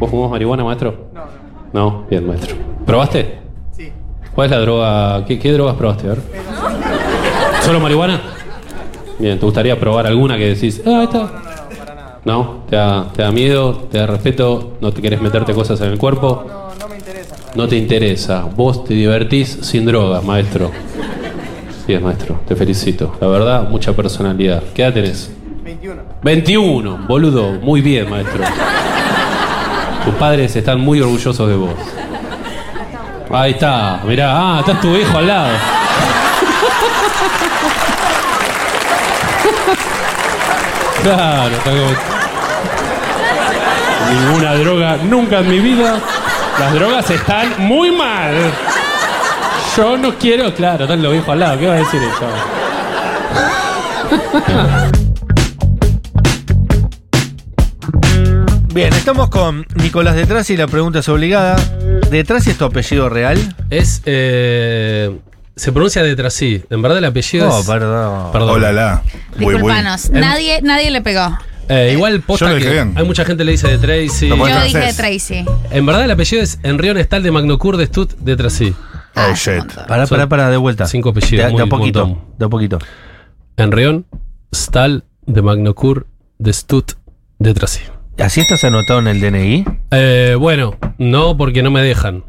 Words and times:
¿Vos 0.00 0.10
fumás 0.10 0.30
marihuana, 0.30 0.64
maestro? 0.64 1.10
No, 1.12 1.20
no. 1.74 1.90
No, 1.90 2.06
bien, 2.08 2.26
maestro. 2.26 2.56
¿Probaste? 2.86 3.38
Sí. 3.70 3.92
¿Cuál 4.34 4.46
es 4.46 4.50
la 4.50 4.60
droga? 4.60 5.24
¿Qué, 5.26 5.38
qué 5.38 5.52
drogas 5.52 5.76
probaste? 5.76 6.06
A 6.06 6.10
ver. 6.10 6.20
¿Solo 7.60 7.80
marihuana? 7.80 8.18
Bien, 9.18 9.38
¿te 9.38 9.44
gustaría 9.44 9.78
probar 9.78 10.06
alguna 10.06 10.38
que 10.38 10.54
decís, 10.54 10.80
ah, 10.86 11.00
ahí 11.00 11.04
está? 11.04 11.30
No, 12.24 12.64
¿Te 12.70 12.76
da, 12.76 13.12
¿Te 13.14 13.20
da 13.20 13.30
miedo? 13.30 13.74
¿Te 13.90 13.98
da 13.98 14.06
respeto? 14.06 14.78
¿No 14.80 14.90
te 14.90 15.02
querés 15.02 15.20
meterte 15.20 15.52
cosas 15.52 15.78
en 15.82 15.90
el 15.90 15.98
cuerpo? 15.98 16.46
No, 16.48 16.74
no 16.80 16.88
me 16.88 16.96
interesa. 16.96 17.36
No 17.54 17.68
te 17.68 17.76
interesa. 17.76 18.44
Vos 18.56 18.84
te 18.84 18.94
divertís 18.94 19.50
sin 19.60 19.84
drogas, 19.84 20.24
maestro. 20.24 20.70
Bien, 21.86 22.02
maestro. 22.02 22.40
Te 22.48 22.56
felicito. 22.56 23.16
La 23.20 23.26
verdad, 23.26 23.68
mucha 23.68 23.92
personalidad. 23.92 24.62
¿Qué 24.72 24.80
edad 24.82 24.94
tenés? 24.94 25.30
21. 25.62 26.02
21, 26.22 27.06
boludo. 27.06 27.52
Muy 27.60 27.82
bien, 27.82 28.08
maestro. 28.08 28.42
Tus 30.04 30.14
padres 30.14 30.54
están 30.56 30.80
muy 30.80 31.00
orgullosos 31.00 31.48
de 31.48 31.54
vos. 31.54 31.74
Ahí 33.32 33.52
está, 33.52 34.00
mirá, 34.04 34.32
ah, 34.34 34.60
está 34.60 34.80
tu 34.80 34.88
hijo 34.96 35.18
al 35.18 35.26
lado. 35.26 35.50
Claro, 41.02 41.56
está 41.56 41.70
como... 41.70 41.90
Ninguna 44.10 44.54
droga, 44.54 44.96
nunca 45.04 45.38
en 45.38 45.48
mi 45.48 45.60
vida. 45.60 45.98
Las 46.58 46.74
drogas 46.74 47.08
están 47.10 47.54
muy 47.58 47.90
mal. 47.92 48.34
Yo 49.76 49.96
no 49.96 50.14
quiero, 50.18 50.52
claro, 50.52 50.84
están 50.84 51.02
los 51.02 51.14
hijos 51.14 51.28
al 51.28 51.40
lado. 51.40 51.58
¿Qué 51.58 51.66
va 51.68 51.74
a 51.74 51.78
decir 51.78 52.02
eso? 52.02 52.26
Bien, 58.72 58.92
estamos 58.92 59.28
con 59.30 59.66
Nicolás 59.74 60.14
de 60.14 60.26
Trasi 60.26 60.54
y 60.54 60.56
la 60.56 60.66
pregunta 60.68 61.00
es 61.00 61.08
obligada. 61.08 61.56
¿De 62.10 62.22
Trasi 62.24 62.50
es 62.50 62.58
tu 62.58 62.64
apellido 62.64 63.08
real? 63.08 63.38
Es. 63.68 64.02
Eh, 64.06 65.18
se 65.56 65.72
pronuncia 65.72 66.02
de 66.02 66.14
Trasí. 66.14 66.62
En 66.70 66.80
verdad 66.80 66.98
el 66.98 67.04
apellido 67.04 67.48
No, 67.48 67.60
es. 67.60 67.66
perdón. 67.66 68.32
Perdón. 68.32 68.50
Hola, 68.50 68.72
la. 68.72 69.02
Disculpanos, 69.36 70.10
nadie, 70.10 70.60
nadie 70.62 70.90
le 70.90 71.00
pegó. 71.02 71.36
Eh, 71.68 71.90
igual 71.92 72.20
posta 72.22 72.46
Yo 72.48 72.54
lo 72.54 72.60
que 72.60 72.70
bien. 72.70 72.94
hay 72.96 73.04
mucha 73.04 73.24
gente 73.24 73.42
que 73.42 73.44
le 73.46 73.52
dice 73.52 73.68
de 73.68 73.78
Tracy. 73.78 74.28
Yo 74.28 74.36
dije. 74.64 74.92
Tracy. 74.94 75.44
En 75.70 75.86
verdad 75.86 76.04
el 76.04 76.10
apellido 76.10 76.42
es 76.42 76.58
Enrión 76.62 76.96
Estal 76.98 77.22
de 77.22 77.30
Magnocur 77.30 77.76
de 77.76 77.86
Stut 77.86 78.12
de. 78.18 78.32
Ah, 79.16 79.24
Oh, 79.26 79.30
un 79.30 79.34
shit. 79.34 79.64
Pará, 79.88 80.06
pará, 80.06 80.28
pará, 80.28 80.50
de 80.50 80.56
vuelta. 80.56 80.86
cinco 80.86 81.08
apellidos, 81.10 81.50
De, 81.50 81.56
de 81.56 81.62
a 81.62 81.66
poquito, 81.66 82.06
montón. 82.06 82.24
de 82.38 82.44
a 82.46 82.48
poquito. 82.48 82.78
Enrión 83.56 84.06
Stal 84.54 85.02
de 85.26 85.42
Magnocur 85.42 86.06
de 86.38 86.52
Stut 86.52 86.92
de 87.40 87.52
Trasí. 87.52 87.80
¿Así 88.18 88.40
estás 88.40 88.64
anotado 88.64 89.00
en 89.00 89.08
el 89.08 89.20
DNI? 89.20 89.64
Eh, 89.92 90.36
bueno, 90.38 90.76
no 90.98 91.36
porque 91.36 91.62
no 91.62 91.70
me 91.70 91.82
dejan. 91.82 92.22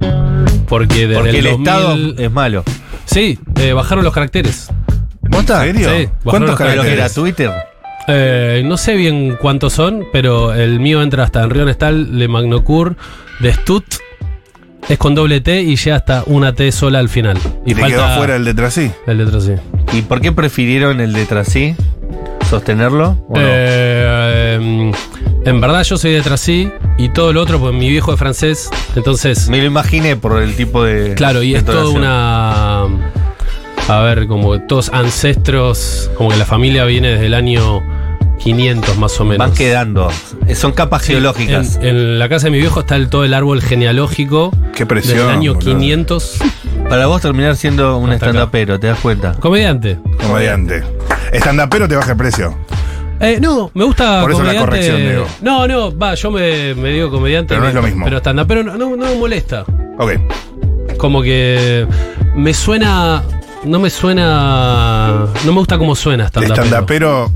Porque 0.68 1.08
desde 1.08 1.16
Porque 1.16 1.30
el, 1.32 1.36
el, 1.48 1.52
2000 1.52 1.68
Estado 1.68 1.98
es 2.18 2.32
malo. 2.32 2.64
Sí, 3.06 3.38
eh, 3.60 3.74
bajaron 3.74 4.04
los 4.04 4.14
caracteres. 4.14 4.70
¿Posta? 5.30 5.66
¿En 5.68 5.76
serio? 5.76 5.90
Sí, 5.90 6.09
¿Cuántos 6.24 6.52
bajaron 6.52 6.74
¿Pero 6.74 6.84
que 6.84 6.94
era 6.94 6.98
caracteres? 7.08 7.14
Twitter? 7.14 7.52
Eh, 8.08 8.64
no 8.66 8.78
sé 8.78 8.96
bien 8.96 9.38
cuántos 9.40 9.74
son, 9.74 10.06
pero 10.12 10.54
el 10.54 10.80
mío 10.80 11.02
entra 11.02 11.24
hasta 11.24 11.44
Enrión 11.44 11.70
Estal 11.70 12.18
de 12.18 12.28
Magnocur 12.28 12.96
de 13.40 13.54
Stut. 13.54 13.86
Es 14.90 14.98
con 14.98 15.16
doble 15.16 15.42
T 15.42 15.62
y 15.62 15.76
llega 15.76 15.96
hasta 15.96 16.24
una 16.26 16.54
T 16.54 16.72
sola 16.72 17.00
al 17.00 17.10
final. 17.10 17.38
Y 17.66 17.74
te 17.74 17.82
quedó 17.84 18.04
afuera 18.04 18.36
el 18.36 18.46
de 18.46 18.54
Trasí. 18.54 18.92
el 19.08 19.18
de 19.20 19.26
Trasí. 19.26 19.54
¿Y 19.94 20.02
por 20.02 20.22
qué 20.22 20.32
prefirieron 20.32 21.00
el 21.00 21.14
de 21.14 21.26
Trasí? 21.26 21.76
¿Sostenerlo? 22.50 23.18
¿o 23.30 23.36
no? 23.36 23.42
Eh, 23.42 24.56
em, 24.56 24.92
en 25.46 25.62
verdad 25.62 25.84
yo 25.84 25.98
soy 25.98 26.12
de 26.12 26.22
Trasí 26.22 26.70
y 26.98 27.09
todo 27.09 27.32
lo 27.32 27.42
otro, 27.42 27.59
pues 27.59 27.74
mi 27.74 27.90
viejo 27.90 28.14
es 28.14 28.20
francés. 28.20 28.70
Entonces, 28.96 29.48
Me 29.48 29.59
lo 29.59 29.66
imaginé 29.66 30.18
por 30.18 30.42
el 30.42 30.56
tipo 30.56 30.84
de. 30.84 31.16
claro, 31.16 31.42
y 31.44 31.54
de 31.54 31.59
es 31.59 31.66
toda 31.66 31.90
una... 31.90 32.84
A 33.88 34.02
ver, 34.02 34.28
como 34.28 34.62
todos 34.62 34.90
ancestros, 34.94 36.12
como 36.16 36.30
que 36.30 36.38
la 36.38 36.46
familia 36.46 36.86
viene 36.86 37.09
desde 37.09 37.25
el 37.25 37.34
año 37.34 37.81
500 38.44 38.97
más 38.97 39.19
o 39.19 39.24
menos. 39.25 39.38
Van 39.38 39.53
quedando. 39.56 40.09
Eh, 40.47 40.56
Son 40.56 40.72
capas 40.72 41.03
Sí, 41.03 41.13
geológicas. 41.13 41.78
En, 41.78 41.85
en 41.88 42.19
la 42.19 42.28
casa 42.29 42.46
de 42.46 42.52
mi 42.52 42.59
viejo 42.59 42.79
está 42.81 42.96
el, 42.96 43.09
todo 43.09 43.24
el 43.24 43.34
árbol 43.34 43.62
genealógico 43.62 44.52
Qué 44.75 44.85
presión. 44.85 45.18
del 45.19 45.29
año 45.29 45.53
boludo. 45.53 45.74
500. 45.78 46.38
Para 46.90 47.06
vos 47.07 47.22
terminar 47.22 47.56
siendo 47.56 47.97
un 47.97 48.12
stand-upero, 48.13 48.80
¿te 48.80 48.88
das 48.88 49.00
cuenta? 49.00 49.34
Comediante. 49.40 49.97
Comediante. 50.25 50.84
Estandapero 51.31 51.88
te 51.88 51.96
baja 51.96 52.12
el 52.12 52.18
precio. 52.18 52.57
Eh, 53.19 53.38
no, 53.40 53.69
me 53.75 53.84
gusta 53.84 54.22
Por 54.22 54.31
eso 54.31 54.40
la 54.44 54.50
comediante. 54.56 54.66
corrección, 54.69 54.97
digo. 55.12 55.25
No, 55.41 55.68
no, 55.68 55.96
va, 55.96 56.16
yo 56.16 56.31
me, 56.31 56.74
me 56.74 56.90
digo 56.90 57.12
comediante. 57.12 57.50
Pero 57.50 57.62
no 57.62 57.68
es 57.69 57.75
lo 57.75 57.81
mismo. 57.84 58.06
Pero 58.06 58.18
stand 58.18 58.46
pero 58.47 58.63
no, 58.63 58.75
no, 58.78 58.96
no 58.96 59.06
me 59.06 59.16
molesta. 59.16 59.63
Ok. 60.00 60.13
Como 60.97 61.22
que 61.22 61.85
me 62.35 62.53
suena. 62.53 63.22
No 63.63 63.80
me 63.80 63.91
suena. 63.91 65.28
No 65.46 65.51
me 65.53 65.59
gusta 65.59 65.78
cómo 65.78 65.96
suena 65.96 66.25
stand 66.28 66.47
Estandapero. 66.47 67.31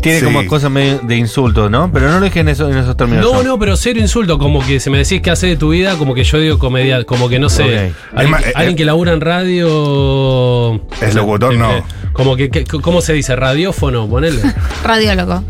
Tiene 0.00 0.18
Sí. 0.20 0.24
como 0.24 0.46
cosas 0.46 0.70
medio 0.70 1.00
de 1.02 1.16
insulto, 1.16 1.68
¿no? 1.68 1.90
Pero 1.92 2.08
no 2.10 2.18
lo 2.20 2.24
dije 2.24 2.40
en, 2.40 2.48
eso, 2.48 2.70
en 2.70 2.76
esos 2.78 2.96
términos. 2.96 3.24
No, 3.24 3.38
yo. 3.42 3.42
no, 3.42 3.58
pero 3.58 3.76
cero 3.76 3.98
insulto. 4.00 4.38
Como 4.38 4.64
que 4.64 4.78
si 4.80 4.90
me 4.90 4.98
decís 4.98 5.20
qué 5.20 5.30
hace 5.30 5.48
de 5.48 5.56
tu 5.56 5.70
vida, 5.70 5.96
como 5.96 6.14
que 6.14 6.24
yo 6.24 6.38
digo 6.38 6.58
comediante. 6.58 7.04
Como 7.06 7.28
que 7.28 7.38
no 7.38 7.48
sé. 7.48 7.62
Ok. 7.88 7.94
Alguien, 8.14 8.30
más, 8.30 8.46
eh, 8.46 8.52
alguien 8.54 8.74
eh, 8.74 8.76
que 8.76 8.84
labura 8.84 9.12
en 9.12 9.20
radio. 9.20 10.80
Es 11.00 11.14
locutor, 11.14 11.54
no. 11.54 11.70
Eh, 11.76 11.82
Como 12.12 12.36
que, 12.36 12.50
que- 12.50 12.64
¿cómo 12.64 13.00
se 13.00 13.12
dice? 13.12 13.36
Radiófono, 13.36 14.08
ponele. 14.08 14.40
Radiólogo. 14.84 15.42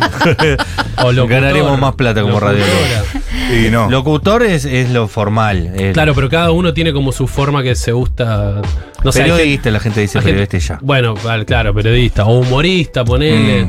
O 1.02 1.12
locutor, 1.12 1.28
Ganaremos 1.28 1.78
más 1.80 1.94
plata 1.94 2.20
como 2.22 2.40
locutora. 2.40 2.52
radiólogo. 2.58 3.66
Y 3.66 3.70
no. 3.70 3.90
Locutor 3.90 4.42
es, 4.42 4.64
es 4.64 4.90
lo 4.90 5.08
formal. 5.08 5.72
es 5.76 5.92
Claro, 5.94 6.14
pero 6.14 6.28
cada 6.28 6.50
uno 6.50 6.74
tiene 6.74 6.92
como 6.92 7.10
su 7.12 7.26
forma 7.26 7.62
que 7.62 7.74
se 7.74 7.92
gusta. 7.92 8.60
No 9.02 9.12
sé, 9.12 9.20
hay 9.22 9.28
gente- 9.28 9.38
periodista, 9.42 9.70
la 9.70 9.80
gente 9.80 10.00
dice 10.00 10.18
hay 10.18 10.24
gente- 10.24 10.46
periodista 10.46 10.56
y 10.56 10.60
ya. 10.60 10.78
Bueno, 10.82 11.14
vale, 11.24 11.44
claro, 11.46 11.72
periodista. 11.74 12.26
O 12.26 12.40
humorista, 12.40 13.04
ponele. 13.04 13.64
Mm. 13.64 13.68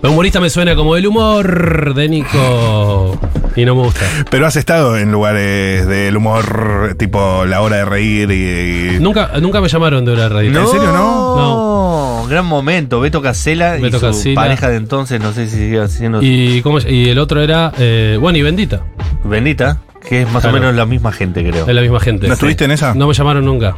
Pero 0.00 0.12
humorista 0.12 0.40
me 0.40 0.48
suena 0.50 0.74
como 0.74 0.96
el 0.96 1.06
humor 1.06 1.94
de 1.94 2.08
Nico. 2.08 3.18
Y 3.56 3.64
no 3.64 3.74
me 3.74 3.82
gusta. 3.82 4.00
Pero 4.30 4.46
has 4.46 4.56
estado 4.56 4.96
en 4.96 5.10
lugares 5.12 5.86
del 5.86 6.16
humor, 6.16 6.94
tipo 6.98 7.44
la 7.44 7.60
hora 7.60 7.76
de 7.78 7.84
reír 7.84 8.30
y. 8.30 8.96
y- 8.96 9.00
Nunca, 9.00 9.32
nunca 9.40 9.60
me 9.60 9.68
llamaron 9.68 10.04
de 10.04 10.12
una 10.12 10.28
radio. 10.28 10.48
¿En 10.60 10.66
serio 10.68 10.92
no? 10.92 11.36
No. 12.22 12.26
Gran 12.28 12.46
momento. 12.46 13.00
Beto 13.00 13.20
Casela 13.20 13.76
y 13.78 13.90
su 13.90 14.00
Casella. 14.00 14.34
pareja 14.36 14.68
de 14.68 14.76
entonces, 14.76 15.20
no 15.20 15.32
sé 15.32 15.48
si 15.48 15.56
sigue 15.56 15.80
haciendo. 15.80 16.20
Y, 16.22 16.62
¿cómo 16.62 16.78
y 16.78 17.08
el 17.08 17.18
otro 17.18 17.42
era. 17.42 17.72
eh, 17.78 18.16
bueno, 18.20 18.38
y 18.38 18.42
Bendita. 18.42 18.82
Bendita, 19.24 19.80
que 20.08 20.22
es 20.22 20.30
más 20.32 20.42
Claro. 20.42 20.56
o 20.56 20.60
menos 20.60 20.74
la 20.76 20.86
misma 20.86 21.12
gente, 21.12 21.42
creo. 21.46 21.66
Es 21.68 21.74
la 21.74 21.80
misma 21.82 21.98
gente. 22.00 22.28
¿No 22.28 22.34
estuviste 22.34 22.64
en 22.64 22.70
esa? 22.70 22.94
No 22.94 23.08
me 23.08 23.14
llamaron 23.14 23.44
nunca. 23.44 23.76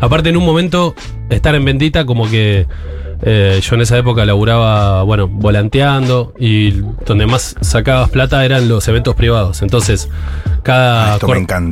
Aparte, 0.00 0.28
en 0.28 0.36
un 0.36 0.44
momento, 0.44 0.94
estar 1.30 1.54
en 1.54 1.64
Bendita, 1.64 2.04
como 2.04 2.28
que 2.28 2.66
eh, 3.22 3.60
yo 3.62 3.74
en 3.76 3.80
esa 3.80 3.96
época 3.96 4.24
laburaba, 4.24 5.02
bueno, 5.02 5.26
volanteando 5.28 6.34
y 6.38 6.82
donde 7.06 7.26
más 7.26 7.56
sacabas 7.60 8.10
plata 8.10 8.44
eran 8.44 8.68
los 8.68 8.86
eventos 8.88 9.14
privados. 9.14 9.62
Entonces, 9.62 10.08
cada 10.62 11.14
Ah, 11.14 11.18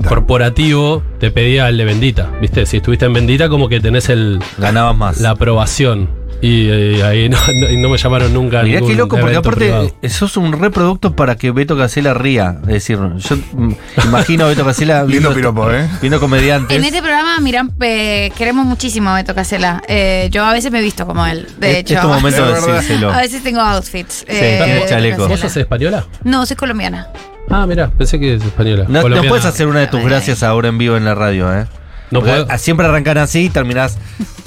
corporativo 0.08 1.02
te 1.18 1.30
pedía 1.30 1.68
el 1.68 1.76
de 1.76 1.84
Bendita. 1.84 2.30
¿Viste? 2.40 2.64
Si 2.66 2.78
estuviste 2.78 3.06
en 3.06 3.12
Bendita, 3.12 3.48
como 3.48 3.68
que 3.68 3.80
tenés 3.80 4.08
el, 4.08 4.38
Ganabas 4.58 4.96
más. 4.96 5.20
la 5.20 5.30
aprobación. 5.30 6.08
Y 6.46 6.68
eh, 6.68 7.02
ahí 7.02 7.28
no, 7.30 7.38
no- 7.54 7.70
y 7.70 7.76
no 7.78 7.88
me 7.88 7.96
llamaron 7.96 8.34
nunca. 8.34 8.60
a 8.60 8.62
Mirá 8.64 8.80
qué 8.82 8.94
loco, 8.94 9.16
porque 9.18 9.36
aparte 9.36 9.60
privado. 9.64 9.96
eh, 10.02 10.08
sos 10.10 10.36
un 10.36 10.52
reproducto 10.52 11.16
para 11.16 11.36
que 11.36 11.50
Beto 11.52 11.74
Casela 11.76 12.12
ría. 12.12 12.56
Es 12.62 12.66
decir, 12.68 12.98
yo 12.98 13.36
mm, 13.54 13.72
imagino 14.04 14.44
a 14.44 14.48
Beto 14.48 14.62
Casela 14.64 14.98
Lindo 15.04 15.30
viendo, 15.30 15.34
piropo, 15.34 15.70
¿eh? 15.70 15.88
viendo 16.02 16.20
comediantes. 16.20 16.76
En 16.76 16.84
este 16.84 17.00
programa, 17.00 17.38
miran, 17.40 17.72
eh, 17.80 18.30
queremos 18.36 18.66
muchísimo 18.66 19.08
a 19.10 19.14
Beto 19.14 19.34
Casella. 19.34 19.82
Eh, 19.88 20.28
yo 20.30 20.44
a 20.44 20.52
veces 20.52 20.70
me 20.70 20.80
he 20.80 20.82
visto 20.82 21.06
como 21.06 21.24
él, 21.24 21.46
de 21.58 21.70
Es- 21.72 21.76
hecho. 21.78 21.94
Es 21.94 22.00
tu 22.02 22.08
momento 22.08 22.46
de 22.46 22.52
Es 22.52 22.60
verdad. 22.66 22.74
decírselo. 22.80 23.10
A 23.12 23.16
veces 23.22 23.42
tengo 23.42 23.60
outfits. 23.62 24.24
eh, 24.28 24.60
Beto 24.74 24.88
chaleco. 24.88 25.28
¿Vos 25.28 25.40
sos 25.40 25.56
española? 25.56 26.04
No, 26.24 26.44
soy 26.44 26.56
colombiana. 26.56 27.08
Ah, 27.48 27.66
mirá, 27.66 27.90
pensé 27.90 28.18
que 28.20 28.34
es 28.34 28.42
española. 28.44 28.84
No, 28.88 29.08
no 29.08 29.22
puedes 29.24 29.46
hacer 29.46 29.66
una 29.66 29.80
de 29.80 29.86
tus 29.86 30.02
gracias 30.02 30.42
ahora 30.42 30.68
en 30.68 30.76
vivo 30.76 30.96
en 30.98 31.04
la 31.06 31.14
radio, 31.14 31.54
¿eh? 31.58 31.66
No 32.14 32.20
Porque 32.20 32.44
puedo. 32.44 32.58
Siempre 32.58 32.86
arrancan 32.86 33.18
así 33.18 33.46
y 33.46 33.50
terminás. 33.50 33.98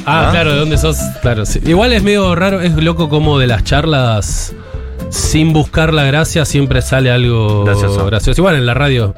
Ah, 0.06 0.30
claro, 0.31 0.54
¿de 0.54 0.60
dónde 0.60 0.78
sos? 0.78 0.98
Claro, 1.22 1.46
sí. 1.46 1.60
Igual 1.66 1.92
es 1.92 2.02
medio 2.02 2.34
raro, 2.34 2.62
es 2.62 2.74
loco 2.75 3.10
como 3.10 3.38
de 3.40 3.48
las 3.48 3.66
charlas, 3.66 4.56
sin 5.10 5.52
buscar 5.52 5.94
la 5.94 6.04
gracia, 6.06 6.46
siempre 6.46 6.81
sale 6.81 7.12
algo 7.12 7.66
Gracioso. 7.66 8.06
gracioso. 8.06 8.40
Igual 8.40 8.56
en 8.56 8.66
la 8.66 8.74
radio 8.74 9.16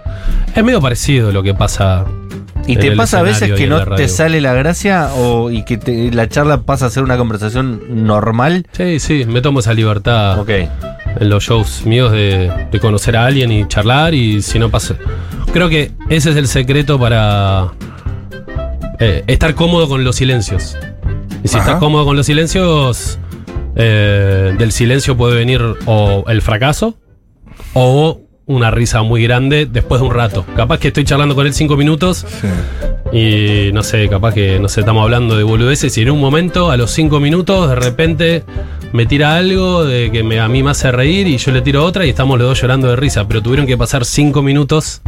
es 0.56 0.64
medio 0.64 0.82
parecido 0.82 1.32
lo 1.32 1.44
que 1.44 1.54
pasa. 1.54 2.06
¿Y 2.66 2.76
te 2.76 2.92
pasa 2.94 3.20
a 3.20 3.22
veces 3.24 3.52
que 3.54 3.68
no 3.68 3.84
te 3.96 4.08
sale 4.08 4.42
la 4.42 4.54
gracia 4.54 5.10
o 5.16 5.50
y 5.52 5.64
que 5.64 5.78
te- 5.78 6.12
la 6.12 6.28
charla 6.28 6.62
pasa 6.62 6.88
a 6.88 6.90
ser 6.90 7.04
una 7.04 7.18
conversación 7.18 7.82
normal? 8.06 8.66
Sí, 8.74 9.00
sí, 9.00 9.26
me 9.28 9.42
tomo 9.42 9.60
esa 9.62 9.74
libertad 9.74 10.40
Ok. 10.40 10.50
en 10.50 11.30
los 11.30 11.44
shows 11.44 11.86
míos 11.86 12.12
de, 12.12 12.52
de 12.72 12.80
conocer 12.80 13.16
a 13.18 13.26
alguien 13.26 13.52
y 13.52 13.68
charlar 13.68 14.14
y 14.14 14.42
si 14.42 14.60
no 14.60 14.70
pasa. 14.70 14.96
Creo 15.54 15.68
que 15.70 15.92
ese 16.10 16.30
es 16.32 16.36
el 16.36 16.48
secreto 16.48 17.00
para 17.00 17.70
eh, 19.00 19.24
estar 19.28 19.56
cómodo 19.56 19.88
con 19.88 20.04
los 20.04 20.16
silencios. 20.16 20.78
Y 21.44 21.48
si 21.48 21.58
Ajá. 21.58 21.66
estás 21.66 21.80
cómodo 21.80 22.06
con 22.06 22.18
los 22.18 22.26
silencios, 22.26 23.20
eh, 23.76 24.54
del 24.58 24.72
silencio 24.72 25.16
puede 25.16 25.36
venir 25.36 25.62
o 25.86 26.26
el 26.28 26.42
fracaso 26.42 26.98
o 27.74 28.22
una 28.46 28.72
risa 28.72 29.04
muy 29.04 29.24
grande 29.24 29.68
después 29.68 30.02
de 30.02 30.08
un 30.08 30.14
rato. 30.14 30.46
Capaz 30.56 30.80
que 30.80 30.88
estoy 30.88 31.06
charlando 31.06 31.36
con 31.36 31.46
él 31.46 31.54
cinco 31.54 31.78
minutos 31.78 32.26
y 33.14 33.70
no 33.74 33.84
sé, 33.84 34.10
capaz 34.10 34.34
que 34.34 34.60
no 34.60 34.68
sé, 34.68 34.80
estamos 34.82 35.04
hablando 35.04 35.38
de 35.38 35.44
boludeces 35.44 35.96
y 35.98 36.02
en 36.02 36.12
un 36.12 36.20
momento, 36.20 36.72
a 36.72 36.78
los 36.78 36.92
cinco 36.92 37.20
minutos, 37.20 37.70
de 37.70 37.76
repente 37.76 38.44
me 38.92 39.06
tira 39.06 39.36
algo 39.36 39.86
de 39.86 40.12
que 40.12 40.24
me, 40.24 40.40
a 40.40 40.48
mí 40.48 40.64
me 40.64 40.72
hace 40.72 40.92
reír 40.92 41.28
y 41.28 41.38
yo 41.38 41.52
le 41.52 41.62
tiro 41.62 41.86
otra 41.86 42.06
y 42.06 42.10
estamos 42.10 42.40
los 42.40 42.48
dos 42.48 42.62
llorando 42.62 42.88
de 42.90 42.96
risa. 42.96 43.28
Pero 43.28 43.42
tuvieron 43.44 43.68
que 43.68 43.78
pasar 43.78 44.04
cinco 44.04 44.42
minutos 44.42 45.02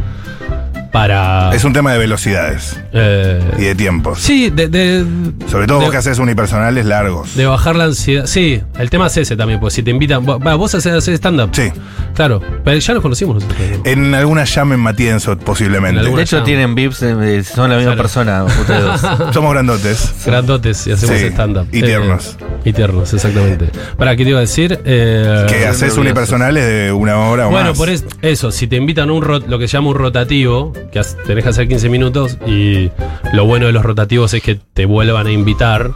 para. 0.92 1.50
Es 1.54 1.64
un 1.64 1.72
tema 1.72 1.92
de 1.92 1.98
velocidades 1.98 2.78
eh, 2.92 3.40
y 3.58 3.62
de 3.62 3.74
tiempos. 3.74 4.20
Sí, 4.20 4.50
de. 4.50 4.68
de- 4.68 5.04
Sobre 5.50 5.66
todo 5.66 5.78
de- 5.78 5.84
vos 5.86 5.90
que 5.90 5.96
haces 5.98 6.18
unipersonales 6.18 6.84
largos. 6.86 7.34
de 7.34 7.46
bajar 7.46 7.76
la 7.76 7.84
ansiedad. 7.84 8.26
Sí, 8.26 8.60
el 8.78 8.90
tema 8.90 9.06
es 9.08 9.16
ese 9.16 9.36
también, 9.36 9.58
pues 9.60 9.74
si 9.74 9.82
te 9.82 9.90
invitan. 9.90 10.24
va, 10.26 10.54
vos 10.54 10.74
haces 10.74 11.08
stand-up. 11.08 11.50
Sí. 11.52 11.70
Claro, 12.14 12.40
pero 12.62 12.78
ya 12.78 12.92
nos 12.94 13.02
conocimos 13.02 13.36
nosotros. 13.36 13.58
En 13.84 14.14
alguna 14.14 14.44
llama 14.44 14.74
en 14.74 14.80
Matienzo, 14.80 15.38
posiblemente. 15.38 16.02
De 16.02 16.22
hecho, 16.22 16.36
llama. 16.36 16.44
tienen 16.44 16.74
VIPs, 16.74 17.02
eh, 17.02 17.42
son 17.42 17.70
la 17.70 17.76
misma 17.76 17.92
Claro. 17.94 18.02
persona, 18.02 18.44
ustedes 18.44 18.82
dos. 18.84 19.00
Somos 19.34 19.52
grandotes. 19.52 20.14
Grandotes 20.26 20.86
y 20.86 20.92
hacemos 20.92 21.16
Sí, 21.18 21.26
stand-up. 21.28 21.66
y 21.72 21.82
tiernos. 21.82 22.36
y 22.64 22.72
tiernos, 22.74 23.12
exactamente. 23.14 23.70
¿Para 23.96 24.14
qué 24.14 24.24
te 24.24 24.30
iba 24.30 24.38
a 24.38 24.42
decir? 24.42 24.78
Eh, 24.84 25.46
Que 25.48 25.66
haces 25.66 25.96
unipersonales 25.96 26.66
de 26.66 26.92
una 26.92 27.16
hora 27.18 27.46
o 27.48 27.50
Bueno, 27.50 27.70
más. 27.70 27.78
por 27.78 27.88
es- 27.88 28.04
eso, 28.20 28.52
si 28.52 28.66
te 28.66 28.76
invitan 28.76 29.08
a 29.08 29.12
un 29.14 29.22
rot- 29.22 29.46
lo 29.46 29.58
que 29.58 29.66
se 29.66 29.78
llama 29.78 29.88
un 29.88 29.94
rotativo, 29.96 30.72
que 30.90 31.00
tenés 31.26 31.44
que 31.44 31.50
hacer 31.50 31.68
15 31.68 31.88
minutos, 31.88 32.38
y 32.46 32.90
lo 33.32 33.44
bueno 33.44 33.66
de 33.66 33.72
los 33.72 33.84
rotativos 33.84 34.34
es 34.34 34.42
que 34.42 34.58
te 34.74 34.86
vuelvan 34.86 35.26
a 35.26 35.32
invitar, 35.32 35.90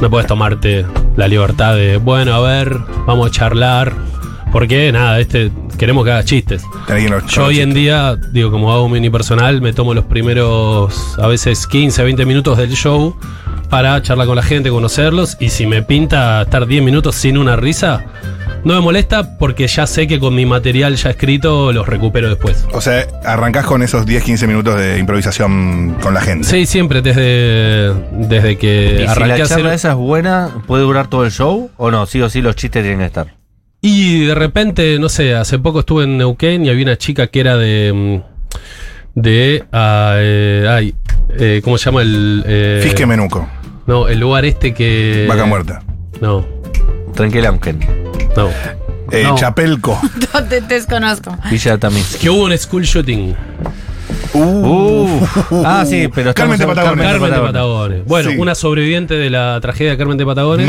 no 0.00 0.10
puedes 0.10 0.26
tomarte 0.26 0.86
la 1.16 1.28
libertad 1.28 1.74
de, 1.74 1.96
bueno, 1.96 2.34
a 2.34 2.40
ver, 2.40 2.76
vamos 3.06 3.28
a 3.28 3.30
charlar, 3.30 3.94
porque 4.52 4.92
nada, 4.92 5.20
este 5.20 5.50
queremos 5.78 6.04
que 6.04 6.10
hagas 6.10 6.26
chistes. 6.26 6.62
Yo 7.28 7.46
hoy 7.46 7.60
en 7.60 7.72
día, 7.72 8.16
digo, 8.32 8.50
como 8.50 8.70
hago 8.72 8.84
un 8.84 8.92
mini 8.92 9.08
personal, 9.08 9.62
me 9.62 9.72
tomo 9.72 9.94
los 9.94 10.04
primeros, 10.04 11.18
a 11.18 11.26
veces 11.26 11.66
15, 11.66 12.02
20 12.02 12.26
minutos 12.26 12.58
del 12.58 12.70
show 12.74 13.16
para 13.70 14.02
charlar 14.02 14.26
con 14.26 14.36
la 14.36 14.42
gente, 14.42 14.68
conocerlos, 14.68 15.38
y 15.40 15.48
si 15.48 15.66
me 15.66 15.82
pinta 15.82 16.42
estar 16.42 16.66
10 16.66 16.82
minutos 16.82 17.14
sin 17.14 17.38
una 17.38 17.56
risa, 17.56 18.04
no 18.64 18.74
me 18.74 18.80
molesta 18.80 19.38
porque 19.38 19.66
ya 19.66 19.86
sé 19.86 20.06
que 20.06 20.18
con 20.18 20.34
mi 20.34 20.46
material 20.46 20.96
ya 20.96 21.10
escrito 21.10 21.72
los 21.72 21.86
recupero 21.88 22.28
después. 22.28 22.66
O 22.72 22.80
sea, 22.80 23.06
arrancás 23.24 23.64
con 23.66 23.82
esos 23.82 24.06
10-15 24.06 24.46
minutos 24.46 24.78
de 24.78 24.98
improvisación 24.98 25.96
con 26.02 26.14
la 26.14 26.20
gente. 26.20 26.46
Sí, 26.46 26.66
siempre 26.66 27.02
desde, 27.02 27.92
desde 28.12 28.52
¿Y 28.52 28.56
que 28.56 28.96
si 29.00 29.06
arranqué 29.06 29.28
la 29.28 29.34
a 29.34 29.44
hacer... 29.44 29.56
charla 29.58 29.74
esa 29.74 29.90
es 29.90 29.96
buena, 29.96 30.50
puede 30.66 30.82
durar 30.82 31.08
todo 31.08 31.24
el 31.24 31.30
show? 31.30 31.70
¿O 31.76 31.90
no? 31.90 32.06
Sí 32.06 32.20
o 32.20 32.28
sí 32.28 32.42
los 32.42 32.56
chistes 32.56 32.82
tienen 32.82 33.00
que 33.00 33.06
estar. 33.06 33.34
Y 33.82 34.26
de 34.26 34.34
repente, 34.34 34.98
no 34.98 35.08
sé, 35.08 35.34
hace 35.34 35.58
poco 35.58 35.80
estuve 35.80 36.04
en 36.04 36.18
Neuquén 36.18 36.66
y 36.66 36.68
había 36.68 36.84
una 36.84 36.98
chica 36.98 37.28
que 37.28 37.40
era 37.40 37.56
de... 37.56 37.92
mm, 37.94 39.20
De... 39.20 39.64
ah, 39.72 40.14
eh, 40.18 40.66
ay, 40.68 40.94
eh, 41.38 41.60
¿cómo 41.64 41.78
se 41.78 41.86
llama 41.86 42.02
el...? 42.02 42.42
eh, 42.46 42.80
Fisque 42.82 43.06
Menuco. 43.06 43.48
No, 43.86 44.06
el 44.06 44.20
lugar 44.20 44.44
este 44.44 44.74
que... 44.74 45.24
Vaca 45.28 45.46
muerta. 45.46 45.82
No, 46.20 46.44
Tranquila, 47.14 47.48
aunque. 47.48 47.74
No. 48.36 48.48
Eh, 49.12 49.24
No. 49.24 49.34
Chapelco. 49.36 50.00
No 50.32 50.44
te 50.48 50.60
desconozco. 50.60 51.36
Villa 51.50 51.78
Tamiz. 51.78 52.16
Que 52.16 52.30
hubo 52.30 52.44
un 52.44 52.56
school 52.56 52.82
shooting. 52.84 53.34
Uh. 54.32 55.20
Ah, 55.64 55.84
sí, 55.86 56.08
pero 56.14 56.32
Carmen 56.34 56.58
de 56.58 56.66
Patagones. 56.66 57.04
Carmen 57.06 57.30
de 57.32 57.38
Patagones. 57.40 58.04
Bueno, 58.06 58.30
Sí. 58.30 58.36
una 58.38 58.54
sobreviviente 58.54 59.14
de 59.14 59.30
la 59.30 59.58
tragedia 59.60 59.92
de 59.92 59.96
Carmen 59.98 60.16
de 60.18 60.24
Patagones. 60.26 60.68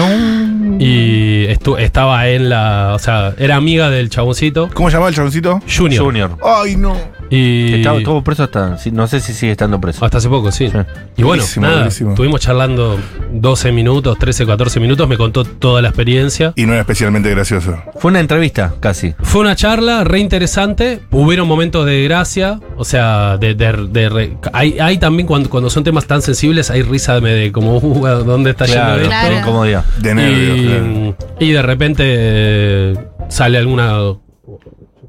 Y 0.79 1.45
estu- 1.45 1.77
estaba 1.79 2.27
en 2.29 2.49
la. 2.49 2.93
O 2.95 2.99
sea, 2.99 3.33
era 3.37 3.55
amiga 3.57 3.89
del 3.91 4.09
chaboncito. 4.09 4.69
¿Cómo 4.73 4.89
se 4.89 4.93
llamaba 4.95 5.09
el 5.09 5.15
chaboncito? 5.15 5.59
Junior. 5.75 6.03
Junior. 6.03 6.37
Ay, 6.43 6.75
no. 6.75 6.95
Y. 7.31 7.73
Estaba, 7.75 7.97
estuvo 7.97 8.21
preso 8.23 8.43
hasta. 8.43 8.77
No 8.91 9.07
sé 9.07 9.19
si 9.21 9.33
sigue 9.33 9.53
estando 9.53 9.79
preso. 9.81 10.03
Hasta 10.05 10.17
hace 10.19 10.29
poco, 10.29 10.51
sí. 10.51 10.67
Sí. 10.69 10.77
Y 11.17 11.23
bueno, 11.23 11.41
Buenísimo, 11.41 11.65
nada, 11.65 11.75
buenísimo. 11.77 12.09
estuvimos 12.11 12.41
charlando 12.41 12.99
12 13.31 13.71
minutos, 13.71 14.17
13, 14.19 14.45
14 14.45 14.79
minutos, 14.79 15.07
me 15.07 15.17
contó 15.17 15.43
toda 15.45 15.81
la 15.81 15.87
experiencia. 15.87 16.53
Y 16.57 16.65
no 16.65 16.73
era 16.73 16.81
especialmente 16.81 17.29
gracioso. 17.29 17.81
Fue 17.97 18.11
una 18.11 18.19
entrevista, 18.19 18.73
casi. 18.79 19.15
Fue 19.21 19.41
una 19.41 19.55
charla 19.55 20.03
re 20.03 20.19
interesante, 20.19 20.99
hubieron 21.11 21.47
momentos 21.47 21.85
de 21.85 22.03
gracia, 22.03 22.59
o 22.75 22.83
sea, 22.85 23.37
de, 23.37 23.55
de- 23.55 23.87
de 23.89 24.09
re- 24.09 24.37
hay, 24.53 24.77
hay 24.79 24.97
también 24.97 25.25
cuando, 25.25 25.49
cuando 25.49 25.69
son 25.69 25.83
temas 25.85 26.05
tan 26.05 26.21
sensibles, 26.21 26.69
hay 26.69 26.81
risa 26.83 27.19
de, 27.21 27.31
de 27.33 27.51
como, 27.51 27.77
uh, 27.77 28.05
¿a 28.07 28.11
¿dónde 28.15 28.49
está 28.51 28.65
yendo 28.65 28.95
esto? 28.97 29.07
Claro. 29.07 29.37
incomodidad. 29.39 29.85
De 29.99 30.13
nervios. 30.15 30.57
y, 30.57 30.67
claro. 30.67 31.15
y 31.39 31.51
de 31.51 31.61
repente 31.61 32.03
eh, 32.07 32.93
sale 33.29 33.57
alguna 33.57 33.93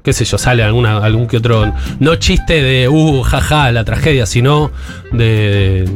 qué 0.03 0.11
sé 0.11 0.25
yo, 0.25 0.37
sale 0.37 0.63
alguna, 0.63 0.97
algún 0.97 1.27
que 1.27 1.37
otro, 1.37 1.73
no 1.99 2.15
chiste 2.17 2.61
de, 2.61 2.89
uh, 2.89 3.21
jaja, 3.23 3.71
la 3.71 3.85
tragedia, 3.85 4.25
sino 4.25 4.69
de, 5.13 5.87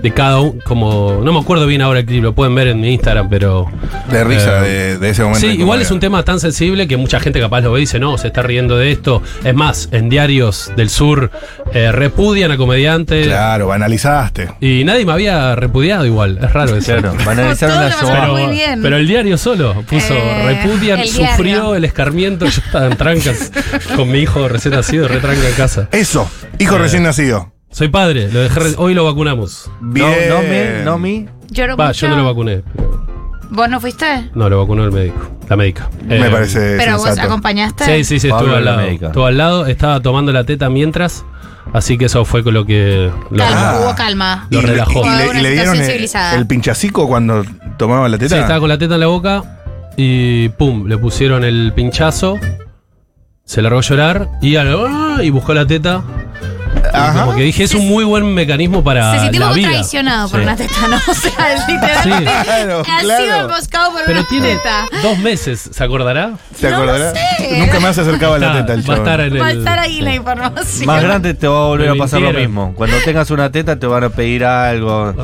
de 0.00 0.10
cada 0.12 0.40
uno, 0.40 0.60
como, 0.64 1.20
no 1.24 1.32
me 1.32 1.40
acuerdo 1.40 1.66
bien 1.66 1.82
ahora 1.82 2.00
el 2.00 2.06
clip, 2.06 2.22
lo 2.22 2.34
pueden 2.34 2.54
ver 2.54 2.68
en 2.68 2.80
mi 2.80 2.92
Instagram, 2.92 3.28
pero... 3.28 3.66
De 4.10 4.22
risa 4.22 4.64
eh, 4.64 4.70
de, 4.70 4.98
de 4.98 5.10
ese 5.10 5.22
momento. 5.24 5.40
Sí, 5.40 5.54
igual 5.54 5.82
es 5.82 5.90
un 5.90 5.98
tema 5.98 6.22
tan 6.22 6.38
sensible 6.38 6.86
que 6.86 6.96
mucha 6.96 7.18
gente 7.18 7.40
capaz 7.40 7.60
lo 7.62 7.72
ve 7.72 7.80
y 7.80 7.82
dice, 7.82 7.98
no, 7.98 8.16
se 8.16 8.28
está 8.28 8.42
riendo 8.42 8.76
de 8.76 8.92
esto. 8.92 9.22
Es 9.42 9.54
más, 9.54 9.88
en 9.90 10.08
diarios 10.08 10.70
del 10.76 10.88
sur 10.88 11.30
eh, 11.72 11.90
repudian 11.90 12.52
a 12.52 12.56
comediantes. 12.56 13.26
Claro, 13.26 13.66
banalizaste. 13.66 14.50
Y 14.60 14.84
nadie 14.84 15.04
me 15.04 15.12
había 15.12 15.56
repudiado 15.56 16.06
igual, 16.06 16.38
es 16.40 16.52
raro 16.52 16.76
eso. 16.76 16.92
Claro, 16.92 17.16
banalizaron 17.26 17.76
la 17.76 18.48
bien. 18.50 18.80
pero 18.82 18.96
el 18.96 19.08
diario 19.08 19.36
solo 19.36 19.82
puso 19.82 20.14
Eh, 20.14 20.42
repudian, 20.44 21.00
el 21.00 21.08
sufrió 21.08 21.74
el 21.74 21.84
escarmiento, 21.84 22.46
yo 22.48 22.62
estaba 22.64 22.86
en 22.86 22.96
trancas 22.96 23.47
con 23.96 24.10
mi 24.10 24.18
hijo 24.18 24.48
recién 24.48 24.74
nacido, 24.74 25.08
retranca 25.08 25.48
en 25.48 25.54
casa. 25.54 25.88
Eso, 25.92 26.28
hijo 26.58 26.76
Eh. 26.76 26.78
recién 26.78 27.02
nacido. 27.02 27.52
Soy 27.70 27.88
padre, 27.88 28.30
lo 28.32 28.40
dejé 28.40 28.60
re- 28.60 28.74
hoy 28.78 28.94
lo 28.94 29.04
vacunamos. 29.04 29.70
Bien. 29.80 30.08
No, 30.28 30.36
no 30.36 30.42
me, 30.42 30.82
no 30.84 30.98
mi. 30.98 31.26
Lloro 31.50 31.76
Va, 31.76 31.88
mucho. 31.88 32.06
yo 32.06 32.08
no 32.10 32.16
lo 32.16 32.24
vacuné. 32.24 32.62
¿Vos 33.50 33.68
no 33.70 33.80
fuiste? 33.80 34.30
No, 34.34 34.48
lo 34.50 34.58
vacunó 34.58 34.84
el 34.84 34.92
médico, 34.92 35.30
la 35.48 35.56
médica. 35.56 35.88
Me 36.06 36.18
Eh, 36.26 36.30
parece 36.30 36.76
Pero 36.78 36.98
vos 36.98 37.18
acompañaste. 37.18 37.84
Sí, 37.84 38.04
sí, 38.04 38.20
sí, 38.20 38.28
estuve 38.28 38.54
al 38.56 38.64
la 38.64 38.76
lado. 38.76 38.88
Estuve 38.88 39.26
al 39.26 39.38
lado, 39.38 39.66
estaba 39.66 40.00
tomando 40.00 40.32
la 40.32 40.44
teta 40.44 40.68
mientras, 40.68 41.24
así 41.72 41.96
que 41.96 42.06
eso 42.06 42.26
fue 42.26 42.44
con 42.44 42.52
lo 42.52 42.66
que 42.66 43.10
lo, 43.30 43.38
Calma, 43.38 43.70
Ah. 43.70 43.80
hubo 43.82 43.94
calma. 43.94 44.46
Lo 44.50 44.58
Y 44.58 44.62
le- 44.62 44.68
relajó. 44.72 45.02
Y, 45.04 45.08
le, 45.40 45.48
y 45.50 45.52
dieron 45.52 45.76
el, 45.80 46.08
el 46.36 46.46
pinchacico 46.46 47.08
cuando 47.08 47.42
tomaba 47.78 48.06
la 48.10 48.16
Sí, 48.18 48.24
teta. 48.24 48.40
estaba 48.40 48.60
con 48.60 48.68
la 48.68 48.76
teta 48.76 48.94
en 48.94 49.00
la 49.00 49.06
boca 49.06 49.42
y 49.96 50.50
pum, 50.50 50.86
le 50.86 50.98
pusieron 50.98 51.42
el 51.44 51.72
pinchazo. 51.74 52.38
Se 53.48 53.62
largó 53.62 53.78
a 53.78 53.82
llorar 53.82 54.28
y, 54.42 54.56
al- 54.56 55.24
y 55.24 55.30
buscó 55.30 55.54
la 55.54 55.66
teta. 55.66 56.02
Ajá. 56.92 57.20
Como 57.24 57.34
que 57.36 57.42
dije, 57.42 57.64
es 57.64 57.74
un 57.74 57.88
muy 57.88 58.04
buen 58.04 58.32
mecanismo 58.34 58.82
para 58.84 59.12
Se 59.14 59.20
sintió 59.20 59.38
un 59.38 59.40
la 59.40 59.46
poco 59.48 59.56
vida. 59.58 59.68
traicionado 59.70 60.28
por 60.28 60.40
Sí. 60.40 60.44
una 60.46 60.56
teta, 60.56 60.88
¿no? 60.88 60.96
O 61.08 61.14
sea, 61.14 61.66
literalmente. 61.68 62.30
Claro, 62.44 62.80
Ha 62.80 63.00
claro. 63.00 63.24
sido 63.24 63.36
emboscado 63.40 63.92
por 63.92 64.00
Pero 64.06 64.20
una 64.20 64.28
tiene 64.28 64.54
teta. 64.56 64.86
dos 65.02 65.18
meses, 65.18 65.68
¿se 65.72 65.84
acordará? 65.84 66.32
¿Se 66.58 66.70
No 66.70 66.86
sé. 66.96 67.58
Nunca 67.58 67.80
más 67.80 67.94
se 67.94 68.00
acercaba 68.02 68.36
a 68.36 68.38
la 68.38 68.46
Está- 68.48 68.60
teta 68.66 68.72
el 68.74 68.80
va 68.80 68.82
a 68.82 68.86
chabón. 68.96 68.98
estar 69.08 69.20
en 69.20 69.40
Va 69.42 69.46
a 69.46 69.52
estar 69.52 69.78
ahí 69.78 70.00
la 70.00 70.14
información. 70.14 70.86
Más 70.86 71.02
grande 71.02 71.34
te 71.34 71.46
va 71.48 71.56
a 71.64 71.66
volver 71.66 71.88
a 71.88 71.92
Me 71.92 71.98
pasar 71.98 72.20
lo 72.20 72.26
mintieron. 72.28 72.50
mismo. 72.52 72.74
Cuando 72.74 72.96
tengas 73.04 73.30
una 73.30 73.50
teta 73.52 73.78
te 73.78 73.86
van 73.86 74.04
a 74.04 74.08
pedir 74.10 74.44
algo, 74.44 75.14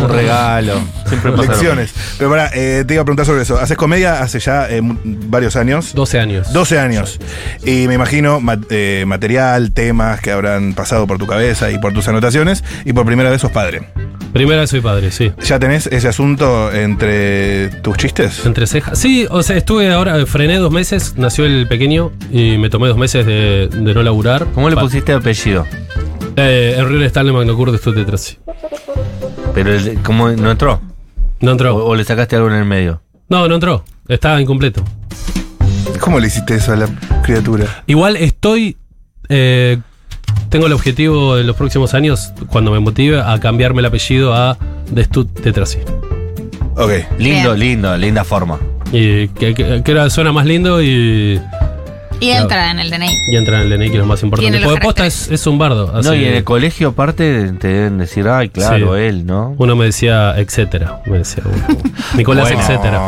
un 0.00 0.08
regalo. 0.08 0.80
Siempre 1.08 1.32
pasa 1.32 1.42
lo 1.44 1.52
Lecciones. 1.52 1.94
Pero 2.18 2.30
pará, 2.30 2.50
eh, 2.54 2.84
te 2.86 2.94
iba 2.94 3.02
a 3.02 3.04
preguntar 3.04 3.26
sobre 3.26 3.42
eso. 3.42 3.58
Haces 3.58 3.76
comedia 3.76 4.20
hace 4.20 4.38
ya 4.40 4.68
eh, 4.68 4.80
mu- 4.80 4.96
varios 5.04 5.56
años. 5.56 5.94
12 5.94 6.20
años. 6.20 6.52
12 6.52 6.78
años. 6.78 7.18
Y 7.64 7.86
me 7.88 7.94
imagino 7.94 8.40
ma- 8.40 8.58
eh, 8.70 9.04
material, 9.06 9.72
temas 9.72 10.20
que 10.20 10.30
habrán 10.32 10.74
pasado 10.74 11.06
por 11.10 11.18
tu 11.18 11.26
cabeza 11.26 11.72
y 11.72 11.78
por 11.78 11.92
tus 11.92 12.06
anotaciones. 12.06 12.62
Y 12.84 12.92
por 12.92 13.04
primera 13.04 13.30
vez 13.30 13.40
sos 13.40 13.50
padre. 13.50 13.88
Primera 14.32 14.60
vez 14.60 14.70
soy 14.70 14.80
padre, 14.80 15.10
sí. 15.10 15.32
¿Ya 15.44 15.58
tenés 15.58 15.88
ese 15.88 16.06
asunto 16.06 16.72
entre 16.72 17.68
tus 17.82 17.96
chistes? 17.96 18.46
Entre 18.46 18.64
cejas. 18.68 18.96
Sí, 18.96 19.26
o 19.28 19.42
sea, 19.42 19.56
estuve 19.56 19.92
ahora, 19.92 20.24
frené 20.24 20.58
dos 20.58 20.70
meses, 20.70 21.14
nació 21.16 21.46
el 21.46 21.66
pequeño 21.66 22.12
y 22.30 22.56
me 22.58 22.70
tomé 22.70 22.86
dos 22.86 22.96
meses 22.96 23.26
de, 23.26 23.68
de 23.72 23.92
no 23.92 24.04
laburar. 24.04 24.46
¿Cómo 24.54 24.70
le 24.70 24.76
Pa- 24.76 24.82
pusiste 24.82 25.12
apellido? 25.12 25.66
Eh, 26.36 26.76
en 26.78 26.88
Río 26.88 27.04
Stanley 27.06 27.34
Magnocur 27.34 27.72
de 27.72 27.78
Stute 27.78 28.04
Trassi. 28.04 28.38
Pero 29.52 29.74
el- 29.74 29.98
¿cómo 30.04 30.28
no 30.28 30.48
entró? 30.52 30.80
No 31.40 31.50
entró. 31.50 31.74
O, 31.74 31.86
o 31.88 31.96
le 31.96 32.04
sacaste 32.04 32.36
algo 32.36 32.48
en 32.50 32.54
el 32.54 32.64
medio? 32.66 33.02
No, 33.28 33.48
no 33.48 33.56
entró. 33.56 33.84
Estaba 34.06 34.40
incompleto. 34.40 34.84
¿Cómo 35.98 36.20
le 36.20 36.28
hiciste 36.28 36.54
eso 36.54 36.72
a 36.72 36.76
la 36.76 36.86
criatura? 37.24 37.82
Igual 37.88 38.16
estoy. 38.16 38.76
eh, 39.28 39.78
tengo 40.50 40.66
el 40.66 40.72
objetivo 40.74 41.38
en 41.38 41.46
los 41.46 41.56
próximos 41.56 41.94
años, 41.94 42.32
cuando 42.48 42.70
me 42.72 42.78
motive, 42.80 43.20
a 43.20 43.38
cambiarme 43.40 43.80
el 43.80 43.86
apellido 43.86 44.34
a 44.34 44.58
de 44.90 45.04
Stut 45.04 45.40
Tetrasi. 45.40 45.78
Ok. 46.76 46.90
Lindo, 47.18 47.54
Bien. 47.54 47.58
lindo, 47.58 47.96
linda 47.96 48.24
forma. 48.24 48.58
Y 48.92 49.28
que, 49.28 49.54
que, 49.54 49.82
que 49.84 49.90
era- 49.92 50.10
suena 50.10 50.32
más 50.32 50.44
lindo 50.46 50.82
y. 50.82 51.40
Y 52.20 52.30
entra 52.30 52.70
en 52.70 52.78
el 52.80 52.90
DNI. 52.90 53.08
Y 53.32 53.36
entra 53.36 53.56
en 53.62 53.62
el 53.72 53.78
DNI, 53.78 53.86
que 53.88 53.94
es 53.94 54.00
lo 54.00 54.06
más 54.06 54.22
importante. 54.22 54.60
Porque 54.62 54.80
posta 54.80 55.06
es, 55.06 55.28
es 55.30 55.46
un 55.46 55.58
bardo. 55.58 55.92
así 55.96 56.08
No, 56.08 56.14
y 56.14 56.24
en 56.24 56.34
el 56.34 56.44
colegio 56.44 56.88
aparte 56.90 57.50
te 57.58 57.68
deben 57.68 57.98
decir, 57.98 58.28
ay, 58.28 58.50
claro, 58.50 58.94
Sí. 58.96 59.02
él, 59.02 59.26
¿no? 59.26 59.54
Uno 59.58 59.74
me 59.76 59.86
decía, 59.86 60.34
etcétera. 60.38 61.00
Me 61.06 61.18
decía 61.18 61.42
uno. 61.44 61.78
Nicolás, 62.16 62.44
Bueno. 62.48 62.60
etcétera. 62.60 63.00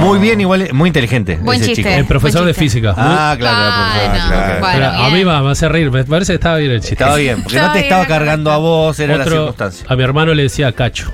Muy 0.00 0.18
bien, 0.18 0.40
igual, 0.40 0.68
muy 0.72 0.88
inteligente. 0.88 1.38
Buen 1.42 1.58
ese 1.60 1.68
chiste. 1.74 1.82
chico. 1.82 1.94
El 1.94 2.06
profesor 2.06 2.40
Buen 2.42 2.48
de 2.48 2.54
física. 2.54 2.94
Ah, 2.96 3.34
claro, 3.38 3.76
profesor. 3.76 4.30
Bueno, 4.30 4.60
claro. 4.60 4.60
bueno, 4.96 5.04
a 5.04 5.10
mí 5.10 5.24
va, 5.24 5.42
me 5.42 5.50
hace 5.50 5.68
reír. 5.68 5.90
Me 5.90 6.04
parece 6.04 6.32
que 6.32 6.36
estaba 6.36 6.56
bien 6.56 6.70
el 6.72 6.80
chiste. 6.80 6.94
Estaba 6.94 7.16
bien, 7.16 7.42
porque 7.42 7.58
no 7.58 7.72
te 7.72 7.80
estaba 7.80 8.06
cargando 8.06 8.50
a 8.50 8.56
vos, 8.56 8.98
era 9.00 9.16
la 9.16 9.24
Otro, 9.24 9.36
circunstancia. 9.36 9.86
a 9.88 9.96
mi 9.96 10.02
hermano 10.02 10.32
le 10.34 10.44
decía 10.44 10.72
Cacho. 10.72 11.12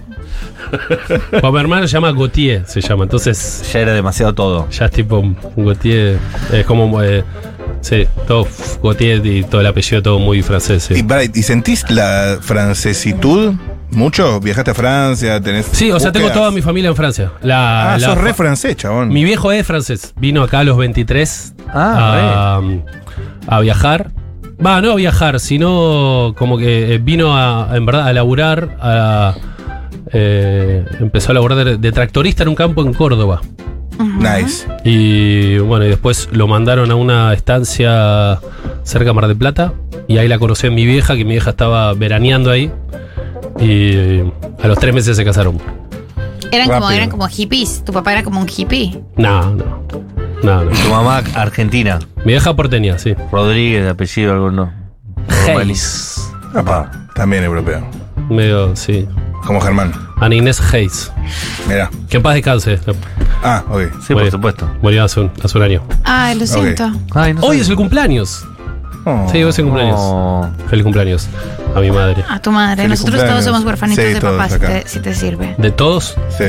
Pues 1.41 1.53
mi 1.53 1.59
hermano 1.61 1.87
se 1.87 1.93
llama 1.95 2.13
Gautier, 2.13 2.65
se 2.67 2.81
llama. 2.81 3.05
Entonces 3.05 3.69
Ya 3.73 3.81
era 3.81 3.93
demasiado 3.93 4.35
todo. 4.35 4.69
ya 4.71 4.87
es 4.87 4.91
tipo 4.93 5.19
un 5.19 5.37
Gautier. 5.57 6.19
Es 6.53 6.65
como. 6.67 7.03
eh, 7.03 7.25
sí, 7.81 8.07
todo 8.27 8.47
Gautier 8.83 9.25
y 9.27 9.43
todo 9.45 9.61
el 9.61 9.67
apellido, 9.67 10.03
todo 10.03 10.19
muy 10.19 10.43
francés. 10.43 10.85
sí. 10.85 10.95
¿Y, 10.97 11.03
para- 11.03 11.25
¿y 11.25 11.29
sentís 11.43 11.89
la 11.91 12.39
francesitud 12.41 13.55
mucho? 13.91 14.41
¿Viajaste 14.41 14.71
a 14.73 14.75
Francia? 14.75 15.41
¿Tenés 15.41 15.67
Sí, 15.73 15.91
o 15.91 16.01
sea, 16.01 16.13
tengo 16.13 16.31
toda 16.31 16.51
mi 16.51 16.63
familia 16.63 16.89
en 16.91 16.97
Francia. 16.97 17.33
La, 17.43 17.95
Ah, 17.95 17.99
la- 17.99 18.07
sos 18.09 18.19
re 18.19 18.35
francés, 18.35 18.77
chabón. 18.77 19.09
Mi 19.09 19.25
viejo 19.25 19.53
es 19.53 19.67
francés. 19.67 20.13
Vino 20.19 20.43
acá 20.43 20.61
a 20.61 20.65
los 20.65 20.77
23 20.77 21.55
Ah, 21.69 22.61
a, 23.49 23.57
a 23.57 23.61
viajar. 23.61 24.11
Va, 24.65 24.81
no 24.81 24.93
a 24.93 24.95
viajar, 24.97 25.39
sino 25.39 26.35
como 26.39 26.57
que 26.57 26.95
eh, 26.95 26.99
vino 26.99 27.37
a, 27.37 27.77
en 27.77 27.85
verdad, 27.85 28.09
a 28.09 28.13
laburar. 28.15 28.77
A, 28.81 29.35
eh, 30.13 30.85
empezó 31.01 31.33
a 31.33 31.35
laburar 31.35 31.65
de, 31.65 31.77
de 31.79 31.93
tractorista 31.93 32.43
en 32.43 32.51
un 32.51 32.55
campo 32.55 32.83
en 32.83 32.93
Córdoba. 32.93 33.41
Nice. 33.99 34.67
Y 34.85 35.59
bueno, 35.59 35.87
y 35.87 35.89
después 35.89 36.29
lo 36.33 36.47
mandaron 36.47 36.91
a 36.91 36.95
una 36.95 37.33
estancia 37.33 38.39
cerca 38.83 39.07
de 39.07 39.13
Mar 39.15 39.27
del 39.27 39.37
Plata. 39.37 39.73
Y 40.09 40.19
ahí 40.19 40.29
la 40.29 40.39
conocí 40.39 40.67
a 40.67 40.71
mi 40.71 40.85
vieja, 40.87 41.17
que 41.17 41.25
mi 41.25 41.33
vieja 41.33 41.51
estaba 41.51 41.93
veraneando 41.95 42.51
ahí. 42.51 42.71
Y 43.59 44.21
a 44.63 44.69
los 44.69 44.79
tres 44.79 44.95
meses 44.95 45.17
se 45.17 45.25
casaron. 45.25 45.59
Eran 46.53 46.69
como, 46.69 46.91
eran 46.91 47.11
como 47.11 47.27
hippies. 47.27 47.85
Tu 47.85 47.93
papá 47.93 48.13
era 48.13 48.23
como 48.23 48.41
un 48.41 48.49
hippie. 48.49 49.03
No, 49.17 49.55
no. 49.55 49.83
No, 50.43 50.65
no. 50.65 50.71
Tu 50.71 50.89
mamá 50.91 51.23
argentina, 51.35 51.99
Mi 52.19 52.33
vieja 52.33 52.55
porteña, 52.55 52.99
sí. 52.99 53.15
Rodríguez, 53.33 53.85
de 53.85 53.91
apellido, 53.91 54.33
algo 54.33 54.51
no. 54.51 54.71
Hayes. 55.49 56.31
Papá, 56.53 56.91
también 57.15 57.43
europeo. 57.43 57.87
Medio, 58.29 58.77
sí. 58.77 59.09
Como 59.47 59.61
Germán. 59.61 59.93
Ana 60.21 60.35
Inés 60.35 60.61
Hayes. 60.73 61.13
Mirá. 61.69 61.89
Que 62.09 62.17
en 62.17 62.23
paz 62.23 62.35
descanse. 62.35 62.81
Ah, 63.43 63.63
ok. 63.71 63.83
Sí, 64.07 64.13
por 64.13 64.31
supuesto. 64.31 64.69
Murió 64.83 65.05
hace 65.05 65.21
un, 65.21 65.31
hace 65.43 65.57
un 65.57 65.65
año. 65.65 65.83
Ay, 66.05 66.39
lo 66.39 66.47
siento. 66.47 66.91
Ay, 67.15 67.33
no 67.35 67.41
Hoy 67.41 67.47
sabía. 67.49 67.63
es 67.63 67.69
el 67.69 67.77
cumpleaños. 67.77 68.45
Oh. 69.05 69.29
Sí, 69.31 69.43
hoy 69.43 69.51
es 69.51 69.59
el 69.59 69.67
cumpleaños. 69.67 69.99
No. 70.01 70.51
Feliz 70.69 70.83
cumpleaños 70.83 71.29
a 71.77 71.81
mi 71.81 71.91
madre. 71.91 72.25
A 72.29 72.39
tu 72.41 72.51
madre. 72.53 72.83
Feliz 72.85 73.01
Nosotros 73.01 73.25
todos 73.29 73.45
somos 73.45 73.65
huerfanitos 73.65 74.05
Sí, 74.05 74.13
de 74.15 74.21
todos 74.21 74.37
papá, 74.37 74.49
si 74.49 74.55
acá. 74.55 74.67
te, 74.69 74.89
si 74.89 75.01
te 75.01 75.15
sirve. 75.15 75.55
¿De 75.59 75.71
todos? 75.71 76.17
Sí. 76.37 76.45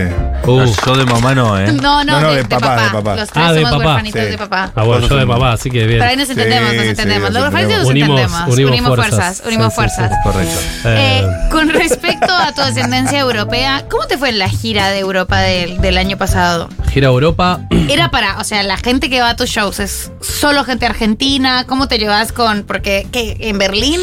Uh. 0.46 0.58
No, 0.60 0.66
yo 0.86 0.96
de 0.98 1.06
mamá 1.06 1.36
no, 1.36 1.60
¿eh? 1.60 1.72
No, 1.74 2.04
no, 2.04 2.14
No, 2.14 2.22
no, 2.22 2.30
de, 2.30 2.36
de 2.38 2.44
de 2.44 2.50
papá, 2.50 2.68
papá. 2.68 2.84
de 2.84 2.90
papá. 2.92 3.16
Los 3.18 3.30
tres 3.30 3.46
Ah, 3.46 3.54
de 3.54 3.62
somos 3.62 3.78
papá. 3.78 3.86
huerfanitos 3.90 4.22
Sí. 4.22 4.28
de 4.32 4.38
papá. 4.38 4.72
Ah, 4.76 4.84
bueno, 4.84 5.08
yo 5.08 5.16
de 5.18 5.26
mamá, 5.26 5.52
así 5.54 5.70
que 5.70 5.86
bien. 5.86 6.00
Pero 6.00 6.10
ahí 6.12 6.18
nos 6.18 6.30
entendemos, 6.30 6.70
Sí, 6.70 6.76
nos 6.76 6.84
sí, 6.84 6.90
entendemos. 6.92 7.34
Los 7.34 7.42
huerfanitos 7.44 7.78
nos 7.80 7.88
Unimos- 7.88 8.20
entendemos. 8.22 8.54
unimos 8.54 8.72
Unimos, 8.72 8.96
fuerzas. 8.96 9.10
fuerzas. 9.42 9.42
Unimos 9.48 9.74
Sí, 9.74 9.82
sí, 9.82 9.90
sí. 9.90 9.96
fuerzas. 9.98 10.18
Correcto. 10.24 10.60
Eh, 10.86 11.20
Eh, 11.20 11.50
con 11.52 11.70
respecto 11.70 12.34
a 12.34 12.54
tu 12.54 12.62
ascendencia 12.62 13.20
europea, 13.20 13.84
¿cómo 13.90 14.06
te 14.08 14.18
fue 14.18 14.30
en 14.30 14.40
la 14.40 14.50
gira 14.50 14.90
de 14.90 15.00
Europa 15.00 15.40
del, 15.40 15.80
del 15.82 15.98
año 15.98 16.18
pasado? 16.18 16.70
gira 16.92 17.08
a 17.08 17.12
Europa. 17.12 17.60
Era 17.90 18.12
para, 18.12 18.38
o 18.40 18.44
sea, 18.44 18.64
la 18.64 18.78
gente 18.78 19.10
que 19.10 19.20
va 19.22 19.30
a 19.32 19.36
tus 19.36 19.50
shows 19.50 19.80
es 19.80 20.12
solo 20.22 20.64
gente 20.64 20.86
argentina. 20.86 21.66
¿Cómo 21.68 21.88
te 21.88 21.98
llevas 22.00 22.32
con, 22.32 22.64
porque 22.64 23.08
¿qué, 23.12 23.36
en 23.42 23.58
Berlín? 23.58 24.00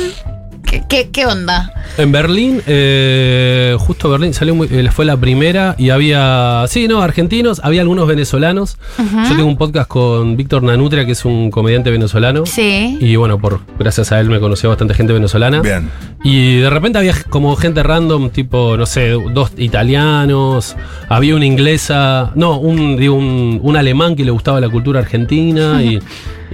¿Qué, 0.75 0.83
qué, 0.89 1.11
qué 1.11 1.27
onda? 1.27 1.73
En 1.99 2.11
Berlín, 2.11 2.61
eh, 2.67 3.77
justo 3.79 4.11
Berlín 4.11 4.35
salió 4.35 4.57
muy, 4.57 4.67
eh, 4.73 4.89
fue 4.91 5.05
la 5.05 5.17
primera 5.17 5.77
y 5.79 5.91
había, 5.91 6.65
sí, 6.67 6.89
no, 6.89 7.01
argentinos, 7.01 7.61
había 7.63 7.83
algunos 7.83 8.09
venezolanos. 8.09 8.77
Yo 8.99 9.37
tengo 9.37 9.45
un 9.45 9.57
podcast 9.57 9.87
con 9.87 10.37
Víctor 10.37 10.65
Nanutria, 10.65 11.07
que 11.07 11.13
es 11.13 11.25
un 11.25 11.53
comediante 11.53 11.93
venezolano. 11.93 12.45
Sí. 12.45 12.99
Y 13.01 13.15
bueno, 13.15 13.39
por 13.39 13.61
gracias 13.79 14.11
a 14.11 14.19
él 14.19 14.29
me 14.29 14.41
conoció 14.41 14.69
bastante 14.69 14.95
gente 14.95 15.13
venezolana. 15.13 15.61
Bien. 15.61 15.89
Y 16.25 16.57
de 16.57 16.71
repente 16.71 16.99
había 16.99 17.15
como 17.31 17.55
gente 17.55 17.85
random, 17.85 18.31
tipo, 18.31 18.77
no 18.77 18.87
sé, 18.87 19.11
dos 19.11 19.53
italianos, 19.57 20.75
había 21.09 21.37
una 21.37 21.47
inglesa, 21.47 22.33
no, 22.35 22.59
un, 22.59 22.97
digo, 22.97 23.15
un, 23.15 23.61
un 23.63 23.77
alemán 23.77 24.17
que 24.17 24.25
le 24.25 24.33
gustaba 24.33 24.61
la 24.61 24.69
cultura 24.69 24.99
argentina 24.99 25.85
y, 25.85 26.01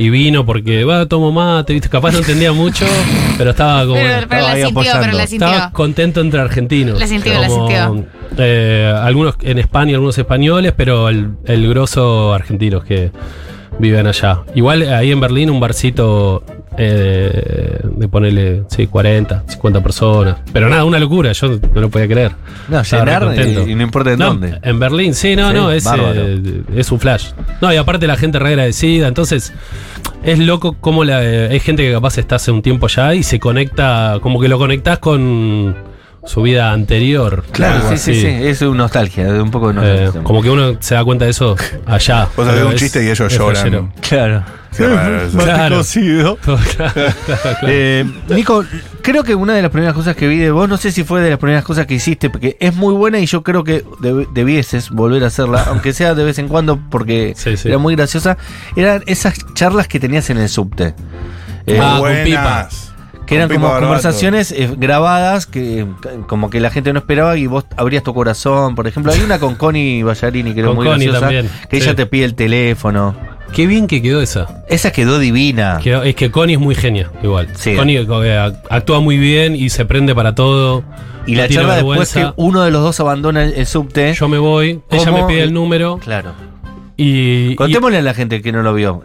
y 0.00 0.08
vino 0.08 0.46
porque, 0.46 0.82
va, 0.84 1.04
tomo 1.04 1.30
mate, 1.30 1.74
viste, 1.74 1.90
capaz 1.90 2.12
no 2.12 2.20
entendía 2.20 2.54
mucho, 2.54 2.86
pero 3.36 3.50
estaba 3.50 3.82
como... 3.82 3.96
Pero, 3.96 4.26
pero 4.30 4.42
la 4.42 4.52
ahí 4.52 4.64
sintió, 4.64 4.92
pero 4.98 5.12
la 5.12 5.24
Estaba 5.24 5.72
contento 5.72 6.22
entre 6.22 6.40
argentinos. 6.40 6.98
La 6.98 7.06
sintió, 7.06 7.38
la 7.38 7.48
Como, 7.48 7.68
sintió. 7.68 8.06
eh, 8.38 8.94
algunos 8.96 9.34
en 9.42 9.58
España, 9.58 9.92
algunos 9.96 10.16
españoles, 10.16 10.72
pero 10.74 11.10
el, 11.10 11.32
el 11.44 11.68
grosso 11.68 12.32
argentinos 12.32 12.82
que 12.82 13.12
viven 13.78 14.06
allá. 14.06 14.40
Igual 14.54 14.90
ahí 14.90 15.12
en 15.12 15.20
Berlín 15.20 15.50
un 15.50 15.60
barcito 15.60 16.44
eh, 16.82 17.80
de 17.84 18.08
ponerle, 18.08 18.62
sí, 18.68 18.86
40, 18.86 19.44
50 19.46 19.82
personas. 19.82 20.36
Pero 20.50 20.70
nada, 20.70 20.84
una 20.84 20.98
locura, 20.98 21.32
yo 21.32 21.48
no 21.74 21.80
lo 21.80 21.90
podía 21.90 22.08
creer. 22.08 22.32
No, 22.68 22.82
llenar 22.82 23.34
y, 23.36 23.70
y 23.70 23.74
no 23.74 23.82
importa 23.82 24.12
en 24.12 24.18
No, 24.18 24.26
dónde. 24.28 24.58
En 24.62 24.78
Berlín, 24.78 25.14
sí, 25.14 25.36
no, 25.36 25.48
Sí, 25.50 25.54
no, 25.54 25.70
es, 25.70 25.86
eh, 25.94 26.62
es 26.74 26.90
un 26.90 26.98
flash. 26.98 27.32
No, 27.60 27.70
y 27.70 27.76
aparte 27.76 28.06
la 28.06 28.16
gente 28.16 28.38
re 28.38 28.48
agradecida, 28.50 29.08
entonces 29.08 29.52
es 30.22 30.38
loco 30.38 30.74
como 30.80 31.04
la, 31.04 31.22
eh, 31.22 31.48
hay 31.50 31.60
gente 31.60 31.82
que 31.82 31.92
capaz 31.92 32.16
está 32.16 32.36
hace 32.36 32.50
un 32.50 32.62
tiempo 32.62 32.88
ya 32.88 33.14
y 33.14 33.22
se 33.24 33.38
conecta, 33.38 34.18
como 34.22 34.40
que 34.40 34.48
lo 34.48 34.56
conectás 34.56 35.00
con 35.00 35.76
su 36.24 36.42
vida 36.42 36.72
anterior. 36.72 37.44
Claro, 37.52 37.76
algo 37.86 37.90
sí, 37.96 38.14
sí, 38.14 38.20
sí. 38.20 38.26
Es 38.26 38.60
un 38.62 38.76
nostalgia, 38.76 39.26
un 39.42 39.50
poco 39.50 39.72
de 39.72 39.80
Eh, 39.80 40.00
nostalgia. 40.04 40.22
como 40.22 40.42
que 40.42 40.50
uno 40.50 40.76
se 40.80 40.94
da 40.94 41.04
cuenta 41.04 41.24
de 41.24 41.30
eso 41.32 41.56
allá. 41.86 42.28
Vos 42.36 42.46
Pero 42.48 42.68
un 42.68 42.74
chiste 42.76 43.02
y 43.04 43.08
ellos 43.08 43.32
es 43.32 43.38
lloran. 43.38 43.92
Claro. 44.00 44.44
Qué 44.76 44.86
raro 44.86 45.22
eso. 45.22 45.36
Claro. 45.38 45.76
cocido. 45.78 46.36
Claro, 46.36 46.60
claro, 46.76 46.92
claro. 47.24 47.58
Eh, 47.66 48.04
Nico, 48.28 48.64
creo 49.02 49.24
que 49.24 49.34
una 49.34 49.52
de 49.54 49.62
las 49.62 49.70
primeras 49.72 49.94
cosas 49.94 50.14
que 50.14 50.28
vi 50.28 50.36
de 50.38 50.52
vos, 50.52 50.68
no 50.68 50.76
sé 50.76 50.92
si 50.92 51.02
fue 51.02 51.20
de 51.22 51.30
las 51.30 51.40
primeras 51.40 51.64
cosas 51.64 51.86
que 51.86 51.94
hiciste, 51.94 52.30
porque 52.30 52.56
es 52.60 52.76
muy 52.76 52.94
buena 52.94 53.18
y 53.18 53.26
yo 53.26 53.42
creo 53.42 53.64
que 53.64 53.84
deb- 53.84 54.28
debieses 54.32 54.90
volver 54.90 55.24
a 55.24 55.26
hacerla, 55.26 55.64
aunque 55.68 55.92
sea 55.92 56.14
de 56.14 56.22
vez 56.22 56.38
en 56.38 56.46
cuando, 56.46 56.78
porque 56.88 57.32
Sí, 57.36 57.56
sí. 57.56 57.66
era 57.68 57.78
muy 57.78 57.96
graciosa. 57.96 58.36
Eran 58.76 59.02
esas 59.06 59.34
charlas 59.54 59.88
que 59.88 59.98
tenías 59.98 60.30
en 60.30 60.38
el 60.38 60.48
subte. 60.48 60.94
Eh, 61.66 61.78
Ah, 61.82 61.94
con 61.98 62.00
Buenas. 62.02 62.89
Que 63.30 63.36
eran 63.36 63.48
como 63.48 63.66
Barbato. 63.68 63.86
conversaciones 63.86 64.52
eh, 64.52 64.68
grabadas 64.76 65.46
que 65.46 65.80
eh, 65.80 65.86
como 66.26 66.50
que 66.50 66.60
la 66.60 66.70
gente 66.70 66.92
no 66.92 66.98
esperaba 66.98 67.36
y 67.38 67.46
vos 67.46 67.64
abrías 67.78 68.02
tu 68.02 68.12
corazón. 68.12 68.74
Por 68.74 68.86
ejemplo, 68.86 69.12
hay 69.12 69.20
una 69.20 69.38
con 69.38 69.54
Connie 69.54 70.02
Ballarini 70.02 70.52
que 70.52 70.60
era 70.60 70.66
Con 70.68 70.76
muy 70.76 70.86
Connie 70.86 71.06
graciosa, 71.06 71.20
también, 71.26 71.48
que 71.70 71.78
sí. 71.78 71.82
ella 71.84 71.94
te 71.96 72.04
pide 72.06 72.24
el 72.26 72.34
teléfono. 72.34 73.14
Qué 73.54 73.66
bien 73.66 73.86
que 73.88 74.00
quedó 74.02 74.20
esa. 74.20 74.62
Esa 74.68 74.92
quedó 74.92 75.18
divina. 75.18 75.80
Quedó- 75.82 76.02
es 76.04 76.14
que 76.14 76.30
Connie 76.30 76.54
es 76.54 76.60
muy 76.60 76.74
genia, 76.76 77.10
igual. 77.22 77.48
Sí. 77.54 77.74
Connie 77.74 77.96
eh, 77.96 78.06
ac- 78.06 78.60
actúa 78.68 79.00
muy 79.00 79.16
bien 79.18 79.56
y 79.56 79.70
se 79.70 79.84
prende 79.86 80.14
para 80.14 80.34
todo. 80.34 80.84
Y 81.26 81.32
no 81.34 81.42
la 81.42 81.48
charla 81.48 81.74
después 81.76 82.12
que 82.12 82.18
vergüenza. 82.20 82.34
uno 82.36 82.62
de 82.62 82.70
los 82.70 82.82
dos 82.82 83.00
abandona 83.00 83.44
el, 83.44 83.54
el 83.54 83.66
subte. 83.66 84.12
Yo 84.14 84.28
me 84.28 84.38
voy, 84.38 84.80
ella 84.90 85.10
me 85.12 85.24
pide 85.24 85.42
el 85.42 85.52
número 85.52 85.98
Claro. 85.98 86.32
y. 86.96 87.52
y- 87.52 87.54
Contémosle 87.56 87.98
a 87.98 88.02
la 88.02 88.14
gente 88.14 88.40
que 88.40 88.52
no 88.52 88.62
lo 88.62 88.72
vio. 88.74 89.02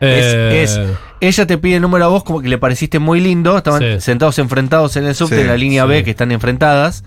eh, 0.00 0.60
Es, 0.62 0.70
es- 0.76 0.80
ella 1.20 1.46
te 1.46 1.58
pide 1.58 1.76
el 1.76 1.82
número 1.82 2.04
a 2.04 2.08
vos 2.08 2.24
como 2.24 2.40
que 2.40 2.48
le 2.48 2.58
pareciste 2.58 2.98
muy 2.98 3.20
lindo. 3.20 3.56
Estaban 3.56 3.80
Sí. 3.82 4.00
sentados 4.00 4.38
enfrentados 4.38 4.96
en 4.96 5.06
el 5.06 5.14
subte, 5.14 5.36
Sí, 5.36 5.40
en 5.42 5.46
la 5.48 5.56
línea 5.56 5.82
sí. 5.84 5.88
B, 5.88 6.04
que 6.04 6.10
están 6.10 6.32
enfrentadas. 6.32 7.04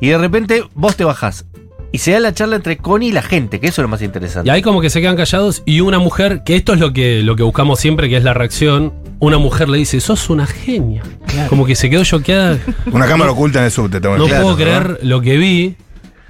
Y 0.00 0.08
de 0.08 0.18
repente 0.18 0.64
vos 0.74 0.96
te 0.96 1.04
bajás. 1.04 1.44
Y 1.90 1.98
se 1.98 2.10
da 2.12 2.20
la 2.20 2.34
charla 2.34 2.56
entre 2.56 2.76
Connie 2.76 3.08
y 3.08 3.12
la 3.12 3.22
gente, 3.22 3.60
que 3.60 3.68
eso 3.68 3.80
es 3.80 3.84
lo 3.84 3.88
más 3.88 4.02
interesante. 4.02 4.46
Y 4.46 4.50
ahí 4.52 4.60
como 4.60 4.82
que 4.82 4.90
se 4.90 5.00
quedan 5.00 5.16
callados 5.16 5.62
y 5.64 5.80
una 5.80 5.98
mujer, 5.98 6.42
que 6.44 6.54
esto 6.54 6.74
es 6.74 6.80
lo 6.80 6.92
que, 6.92 7.22
lo 7.22 7.34
que 7.34 7.42
buscamos 7.42 7.80
siempre, 7.80 8.10
que 8.10 8.18
es 8.18 8.24
la 8.24 8.34
reacción, 8.34 8.92
una 9.20 9.38
mujer 9.38 9.70
le 9.70 9.78
dice, 9.78 9.98
sos 10.00 10.28
una 10.28 10.46
genia. 10.46 11.02
Como 11.48 11.64
que 11.64 11.74
se 11.74 11.88
quedó 11.88 12.04
choqueada. 12.04 12.58
Una 12.92 13.06
cámara 13.06 13.30
oculta 13.32 13.60
en 13.60 13.64
el 13.66 13.70
subte. 13.70 14.00
te 14.02 14.08
No 14.08 14.26
claro, 14.26 14.42
puedo 14.42 14.56
creer 14.56 14.98
lo 15.02 15.22
que 15.22 15.38
vi. 15.38 15.76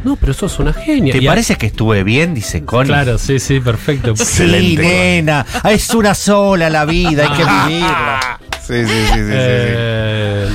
No, 0.05 0.17
pero 0.17 0.33
sos 0.33 0.59
una 0.61 0.73
genia. 0.73 1.13
¿Te 1.13 1.19
Y 1.23 1.27
a- 1.27 1.31
parece 1.31 1.57
que 1.57 1.67
estuve 1.67 2.05
bien? 2.05 2.33
Dice 2.35 2.65
Connie. 2.65 2.87
Claro, 2.87 3.19
sí, 3.19 3.39
sí, 3.41 3.59
perfecto. 3.61 4.15
Sí, 4.17 4.77
nena. 4.77 5.45
Es 5.69 5.91
una 5.95 6.15
sola 6.15 6.71
la 6.71 6.85
vida, 6.85 7.25
hay 7.25 7.37
que 7.37 7.45
vivirla. 7.45 8.41
Sí, 8.65 8.75
sí, 8.75 8.87
sí, 8.87 8.87
sí, 8.87 9.07
sí, 9.15 9.15
sí. 9.15 9.31
Eh, 9.33 10.49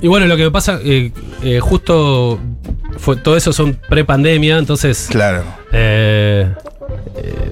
y 0.00 0.08
bueno, 0.08 0.26
lo 0.26 0.36
que 0.36 0.44
me 0.44 0.50
pasa, 0.50 0.78
eh, 0.82 1.12
eh, 1.42 1.60
justo 1.60 2.38
fue, 2.98 3.16
todo 3.16 3.36
eso 3.36 3.52
son 3.52 3.78
pre-pandemia, 3.88 4.56
entonces... 4.58 5.08
Claro. 5.10 5.42
eh, 5.72 6.50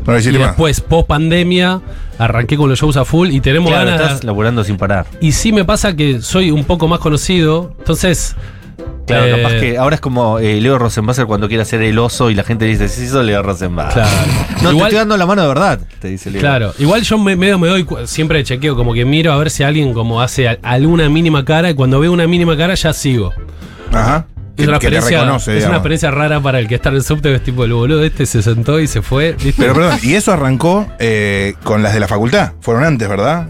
No 0.07 0.19
y 0.19 0.23
después, 0.23 0.81
post 0.81 1.09
pandemia, 1.09 1.81
arranqué 2.19 2.57
con 2.57 2.71
los 2.71 2.79
shows 2.79 2.97
a 2.97 3.05
full 3.05 3.31
y 3.31 3.41
tenemos 3.41 3.71
Claro, 3.71 3.91
ganas. 3.91 4.07
estás 4.07 4.25
laburando 4.25 4.63
sin 4.65 4.77
parar. 4.77 5.07
Y 5.21 5.33
sí 5.33 5.53
me 5.53 5.65
pasa 5.65 5.95
que 5.97 6.23
soy 6.23 6.51
un 6.53 6.65
poco 6.65 6.87
más 6.89 7.01
conocido, 7.01 7.75
entonces 7.79 8.37
Claro, 9.07 9.25
Eh, 9.27 9.43
capaz 9.43 9.55
que 9.61 9.79
ahora 9.79 9.95
es 9.95 10.01
como 10.01 10.39
eh, 10.39 10.61
Leo 10.61 10.79
Rosenbasser 10.79 11.27
cuando 11.27 11.49
quiere 11.49 11.63
hacer 11.63 11.81
el 11.83 11.99
oso 11.99 12.31
y 12.31 12.35
la 12.35 12.43
gente 12.45 12.65
dice, 12.65 12.89
sí, 12.89 13.05
eso 13.05 13.23
Leo 13.23 13.43
Rosenbasser. 13.43 14.03
Claro. 14.03 14.17
No, 14.63 14.71
te 14.71 14.77
estoy 14.79 14.95
dando 14.99 15.17
la 15.17 15.27
mano 15.27 15.43
de 15.43 15.49
verdad, 15.49 15.81
te 16.01 16.09
dice 16.09 16.31
Leo. 16.31 16.41
Claro, 16.41 16.73
igual 16.79 17.03
yo 17.03 17.19
me, 17.19 17.37
medio 17.37 17.59
me 17.59 17.69
doy, 17.69 17.85
cu- 17.85 17.99
siempre 18.07 18.43
chequeo, 18.43 18.75
como 18.75 18.95
que 18.95 19.05
miro 19.05 19.33
a 19.33 19.37
ver 19.37 19.51
si 19.51 19.63
alguien 19.63 19.93
como 19.95 20.21
hace 20.21 20.49
a- 20.49 20.59
alguna 20.63 21.09
mínima 21.09 21.45
cara 21.45 21.71
y 21.71 21.75
cuando 21.75 22.01
veo 22.01 22.11
una 22.13 22.27
mínima 22.27 22.57
cara 22.57 22.75
ya 22.75 22.93
sigo. 22.93 23.33
Ajá. 23.93 24.27
Es 24.57 24.65
Que, 24.65 24.69
una, 24.71 24.79
reconoce, 24.79 25.59
es 25.59 25.67
una 25.67 25.75
experiencia 25.77 26.11
rara 26.11 26.41
para 26.41 26.59
el 26.59 26.67
que 26.67 26.77
está 26.77 26.89
en 26.89 26.95
el 26.95 27.03
subte, 27.03 27.29
que 27.29 27.35
es 27.35 27.45
tipo 27.45 27.65
el 27.65 27.75
boludo 27.75 28.03
este 28.03 28.25
se 28.25 28.43
sentó 28.43 28.81
y 28.81 28.87
se 28.87 29.03
fue. 29.03 29.33
¿viste? 29.33 29.55
Pero 29.63 29.75
perdón, 29.75 29.99
y 30.03 30.15
eso 30.15 30.33
arrancó 30.33 30.87
eh, 30.99 31.53
con 31.63 31.83
las 31.83 31.93
de 31.93 32.01
la 32.01 32.09
facultad. 32.09 32.53
Fueron 32.63 32.83
antes, 32.85 33.07
¿verdad? 33.07 33.49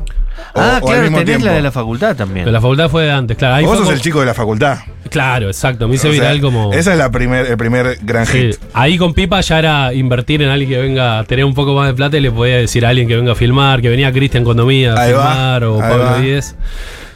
O- 0.55 0.61
Ah, 0.61 0.79
o 0.81 0.87
claro, 0.87 1.03
tenés 1.05 1.25
tiempo. 1.25 1.45
la 1.47 1.53
de 1.53 1.63
la 1.63 1.71
facultad 1.73 2.17
también. 2.17 2.45
Pero 2.45 2.53
la 2.53 2.61
facultad 2.61 2.89
fue 2.89 3.05
de 3.05 3.11
antes, 3.13 3.37
claro. 3.37 3.55
Ahí 3.57 3.65
Vos 3.65 3.75
sos 3.77 3.85
como- 3.85 3.95
el 3.95 4.01
chico 4.01 4.21
de 4.21 4.27
la 4.27 4.35
facultad. 4.35 4.79
Claro, 5.11 5.47
exacto. 5.49 5.87
Me 5.89 5.95
hice 5.97 6.09
O 6.09 6.13
sea, 6.13 6.21
viral 6.21 6.41
como. 6.41 6.73
Esa 6.73 6.93
es 6.93 6.99
la 6.99 7.11
primer, 7.11 7.47
el 7.47 7.57
primer 7.57 7.99
gran 8.03 8.27
Sí, 8.27 8.39
hit. 8.53 8.57
ahí 8.75 8.97
con 8.99 9.13
Pipa 9.15 9.41
ya 9.41 9.59
era 9.59 9.93
invertir 9.95 10.43
en 10.43 10.49
alguien 10.49 10.69
que 10.71 10.79
venga 10.79 11.19
a 11.21 11.25
tener 11.25 11.45
un 11.45 11.55
poco 11.55 11.75
más 11.75 11.87
de 11.89 11.95
plata 11.95 12.17
y 12.17 12.21
le 12.21 12.31
podía 12.31 12.57
decir 12.57 12.85
a 12.87 12.89
alguien 12.91 13.07
que 13.09 13.17
venga 13.17 13.33
a 13.33 13.35
filmar, 13.35 13.81
que 13.83 13.89
venía 13.89 14.11
Cristian 14.13 14.45
Condomía 14.45 14.95
a 14.95 15.01
Ahí 15.03 15.13
va, 15.13 15.31
filmar 15.33 15.65
o 15.65 15.79
Pablo. 15.79 16.19
Díez. 16.21 16.55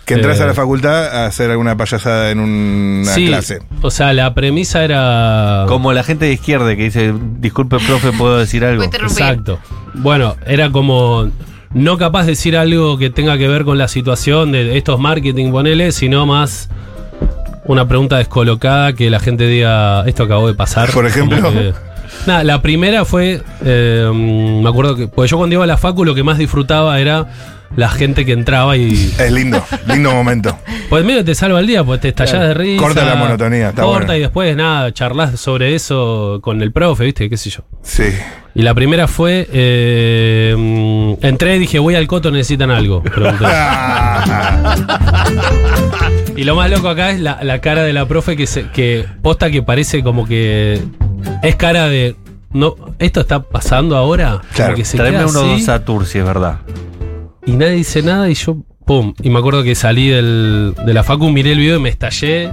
Que 0.05 0.15
entras 0.15 0.41
Eh, 0.41 0.43
a 0.43 0.47
la 0.47 0.55
facultad 0.55 1.07
a 1.07 1.27
hacer 1.27 1.51
alguna 1.51 1.77
payasada 1.77 2.31
en 2.31 2.41
una 2.41 3.13
sí, 3.15 3.27
clase. 3.29 3.61
O 3.83 3.91
sea, 3.93 4.13
la 4.13 4.35
premisa 4.35 4.83
era. 4.85 5.65
Como 5.69 5.93
la 5.93 6.03
gente 6.03 6.25
de 6.27 6.33
izquierda 6.33 6.75
que 6.75 6.83
dice, 6.85 7.15
disculpe, 7.39 7.77
profe, 7.79 8.11
¿puedo 8.13 8.39
decir 8.39 8.65
algo? 8.65 8.83
Exacto. 8.83 9.61
Bueno, 9.95 10.37
era 10.47 10.71
como 10.73 11.31
no 11.73 11.99
capaz 11.99 12.23
de 12.23 12.33
decir 12.33 12.57
algo 12.57 12.99
que 12.99 13.11
tenga 13.11 13.39
que 13.39 13.49
ver 13.49 13.65
con 13.65 13.79
la 13.79 13.89
situación 13.89 14.53
de 14.53 14.77
estos 14.77 14.99
marketing, 14.99 15.51
ponele, 15.53 15.93
sino 15.93 16.27
más 16.27 16.69
una 17.65 17.87
pregunta 17.87 18.19
descolocada 18.19 18.95
que 18.95 19.11
la 19.11 19.21
gente 19.21 19.47
diga, 19.47 20.05
esto 20.07 20.25
acabó 20.25 20.49
de 20.49 20.55
pasar. 20.55 20.91
Por 20.91 21.07
ejemplo. 21.07 21.53
Nada, 22.27 22.45
la 22.45 22.63
primera 22.63 23.05
fue, 23.05 23.43
eh, 23.65 24.11
me 24.15 24.69
acuerdo 24.69 24.97
que, 24.97 25.09
porque 25.09 25.31
yo 25.31 25.37
cuando 25.37 25.55
iba 25.55 25.65
a 25.65 25.67
la 25.67 25.77
facu 25.77 26.05
lo 26.05 26.15
que 26.15 26.23
más 26.23 26.39
disfrutaba 26.39 27.01
era 27.01 27.29
la 27.77 27.89
gente 27.89 28.27
que 28.27 28.33
entraba 28.33 28.77
y... 28.77 29.15
Es 29.19 29.33
lindo, 29.33 29.65
lindo 29.87 30.13
momento. 30.13 30.59
Pues 30.89 31.05
medio 31.05 31.25
te 31.25 31.35
salva 31.35 31.61
el 31.61 31.67
día, 31.67 31.85
pues 31.85 32.01
te 32.01 32.09
estallás 32.09 32.41
de 32.41 32.55
risa. 32.55 32.83
Corta 32.83 33.05
la 33.05 33.15
monotonía, 33.15 33.69
está 33.71 33.83
Corta 33.83 34.07
bueno. 34.07 34.17
y 34.17 34.21
después 34.21 34.57
nada, 34.57 34.93
charlas 34.93 35.39
sobre 35.41 35.75
eso 35.75 36.41
con 36.43 36.63
el 36.63 36.73
profe, 36.73 37.05
¿viste? 37.05 37.31
¿Qué 37.31 37.37
sé 37.37 37.51
yo? 37.51 37.61
Sí. 37.83 38.05
Y 38.55 38.63
la 38.63 38.75
primera 38.75 39.07
fue, 39.07 39.49
eh, 39.53 41.17
entré 41.23 41.57
y 41.57 41.59
dije, 41.61 41.79
voy 41.79 41.95
al 41.95 42.09
coto, 42.09 42.31
necesitan 42.33 42.71
algo. 42.71 43.03
Y 46.37 46.45
lo 46.45 46.55
más 46.55 46.71
loco 46.71 46.89
acá 46.89 47.11
es 47.11 47.21
la, 47.21 47.41
la 47.43 47.61
cara 47.61 47.83
de 47.83 47.93
la 47.93 48.07
profe 48.09 48.35
que, 48.35 48.47
se, 48.47 48.69
que 48.69 49.05
posta 49.21 49.51
que 49.51 49.63
parece 49.63 50.03
como 50.03 50.27
que 50.27 50.81
es 51.43 51.57
cara 51.57 51.89
de, 51.89 52.17
no, 52.53 52.75
¿esto 52.99 53.21
está 53.21 53.43
pasando 53.43 53.97
ahora? 53.97 54.41
Claro. 54.55 54.75
que 54.75 54.85
se 54.85 54.97
uno 54.99 55.09
así, 55.25 55.33
dos 55.35 55.63
Satur, 55.65 56.07
si 56.07 56.19
es 56.19 56.25
verdad. 56.25 56.59
y 57.47 57.53
nadie 57.53 57.73
dice 57.73 58.03
nada 58.03 58.29
y 58.31 58.35
yo, 58.35 58.57
pum. 58.85 59.15
Y 59.23 59.31
me 59.31 59.39
acuerdo 59.39 59.63
que 59.63 59.75
salí 59.75 60.09
del, 60.09 60.75
de 60.85 60.95
la 60.95 61.03
facu, 61.03 61.31
miré 61.31 61.53
el 61.53 61.59
video 61.59 61.77
y 61.77 61.81
me 61.81 61.89
estallé. 61.89 62.51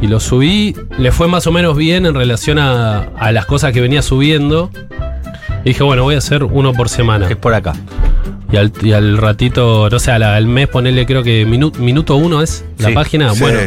Y 0.00 0.06
lo 0.06 0.20
subí, 0.20 0.76
le 0.96 1.10
fue 1.10 1.26
más 1.26 1.46
o 1.48 1.52
menos 1.52 1.76
bien 1.76 2.06
en 2.06 2.14
relación 2.14 2.58
a, 2.58 3.00
a 3.18 3.32
las 3.32 3.46
cosas 3.46 3.72
que 3.72 3.80
venía 3.80 4.00
subiendo. 4.00 4.70
Y 5.64 5.70
dije, 5.70 5.82
bueno, 5.82 6.04
voy 6.04 6.14
a 6.14 6.18
hacer 6.18 6.44
uno 6.44 6.72
por 6.72 6.88
semana. 6.88 7.28
Es 7.28 7.34
por 7.36 7.52
acá. 7.52 7.72
Y 8.52 8.56
al, 8.56 8.72
y 8.80 8.92
al 8.92 9.18
ratito, 9.18 9.88
no 9.90 9.98
sé, 9.98 10.12
al, 10.12 10.22
al 10.22 10.46
mes 10.46 10.68
ponerle 10.68 11.04
creo 11.04 11.24
que 11.24 11.44
minu- 11.46 11.76
minuto 11.78 12.14
uno 12.16 12.42
es 12.42 12.64
la 12.78 12.88
Sí, 12.90 12.94
página. 12.94 13.34
Sí. 13.34 13.40
Bueno, 13.40 13.58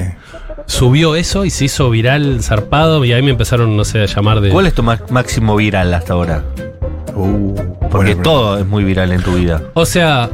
subió 0.72 1.16
eso 1.16 1.46
y 1.46 1.50
se 1.50 1.66
hizo 1.66 1.90
viral 1.90 2.42
zarpado 2.42 3.04
y 3.06 3.14
ahí 3.14 3.22
me 3.22 3.32
empezaron, 3.32 3.76
no 3.78 3.84
sé, 3.86 4.02
a 4.02 4.06
llamar 4.06 4.42
de... 4.42 4.50
¿Cuál 4.50 4.68
es 4.68 4.74
tu 4.74 4.84
máximo 4.84 5.56
viral 5.56 5.94
hasta 5.94 6.14
ahora? 6.14 6.44
Uh, 7.16 7.54
Porque 7.92 8.16
bueno, 8.16 8.22
todo 8.24 8.58
es 8.60 8.66
muy 8.66 8.84
viral 8.84 9.12
en 9.12 9.22
tu 9.22 9.34
vida. 9.36 9.62
O 9.74 9.86
sea, 9.86 10.30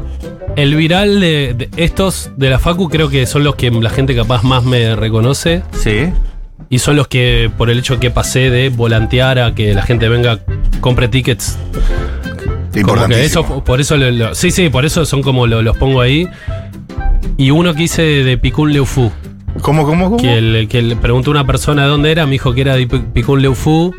el 0.55 0.75
viral 0.75 1.19
de, 1.19 1.53
de 1.57 1.69
estos 1.77 2.31
de 2.37 2.49
la 2.49 2.59
Facu 2.59 2.87
creo 2.89 3.09
que 3.09 3.25
son 3.25 3.43
los 3.43 3.55
que 3.55 3.71
la 3.71 3.89
gente 3.89 4.15
capaz 4.15 4.43
más 4.43 4.63
me 4.63 4.95
reconoce. 4.95 5.63
Sí. 5.71 6.11
Y 6.69 6.79
son 6.79 6.95
los 6.97 7.07
que, 7.07 7.49
por 7.57 7.69
el 7.69 7.79
hecho 7.79 7.99
que 7.99 8.11
pasé 8.11 8.49
de 8.49 8.69
volantear 8.69 9.39
a 9.39 9.55
que 9.55 9.73
la 9.73 9.81
gente 9.83 10.07
venga, 10.09 10.39
compre 10.81 11.07
tickets. 11.07 11.57
Como 11.71 12.71
que 12.73 12.79
importantísimo. 12.81 13.25
eso, 13.45 13.63
por 13.63 13.81
eso, 13.81 13.97
lo- 13.97 14.11
lo- 14.11 14.35
sí, 14.35 14.51
sí, 14.51 14.69
por 14.69 14.85
eso 14.85 15.05
son 15.05 15.23
como 15.23 15.47
lo- 15.47 15.61
los 15.63 15.75
pongo 15.77 16.01
ahí. 16.01 16.27
Y 17.37 17.49
uno 17.51 17.73
que 17.73 17.83
hice 17.83 18.01
de 18.03 18.37
Picún 18.37 18.73
Leufu, 18.73 19.11
¿Cómo, 19.61 19.85
cómo, 19.85 20.05
cómo? 20.05 20.17
que, 20.17 20.37
el- 20.37 20.67
que 20.69 20.81
le 20.81 20.95
preguntó 20.95 21.31
a 21.31 21.33
una 21.33 21.45
persona 21.47 21.83
de 21.83 21.89
dónde 21.89 22.11
era, 22.11 22.25
me 22.25 22.33
dijo 22.33 22.53
que 22.53 22.61
era 22.61 22.75
de 22.75 22.87
Pi- 22.87 23.03
Picún 23.13 23.41
Leufu. 23.41 23.93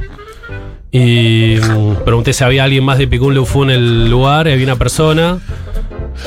Y 0.90 1.56
mm, 1.60 2.04
pregunté 2.04 2.32
si 2.32 2.44
había 2.44 2.64
alguien 2.64 2.84
más 2.84 2.98
de 2.98 3.06
Picún 3.08 3.34
Leufu 3.34 3.64
en 3.64 3.70
el 3.70 4.10
lugar, 4.10 4.48
y 4.48 4.52
había 4.52 4.64
una 4.64 4.76
persona. 4.76 5.38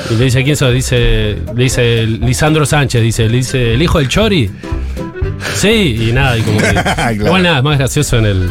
Y 0.10 0.16
le 0.16 0.26
dice, 0.26 0.44
¿quién 0.44 0.56
sos? 0.56 0.74
Dice, 0.74 1.38
le 1.56 1.64
dice 1.64 2.06
Lisandro 2.06 2.66
Sánchez, 2.66 3.02
dice, 3.02 3.28
le 3.28 3.38
dice, 3.38 3.74
¿el 3.74 3.82
hijo 3.82 3.98
del 4.00 4.08
Chori? 4.08 4.50
Sí, 5.56 6.08
y 6.10 6.12
nada, 6.14 6.38
y 6.38 6.42
como 6.42 6.58
que. 6.60 6.72
Claro. 6.72 7.12
Igual 7.14 7.44
nada, 7.44 7.58
es 7.60 7.64
más 7.64 7.78
gracioso 7.78 8.18
en 8.18 8.26
el, 8.26 8.50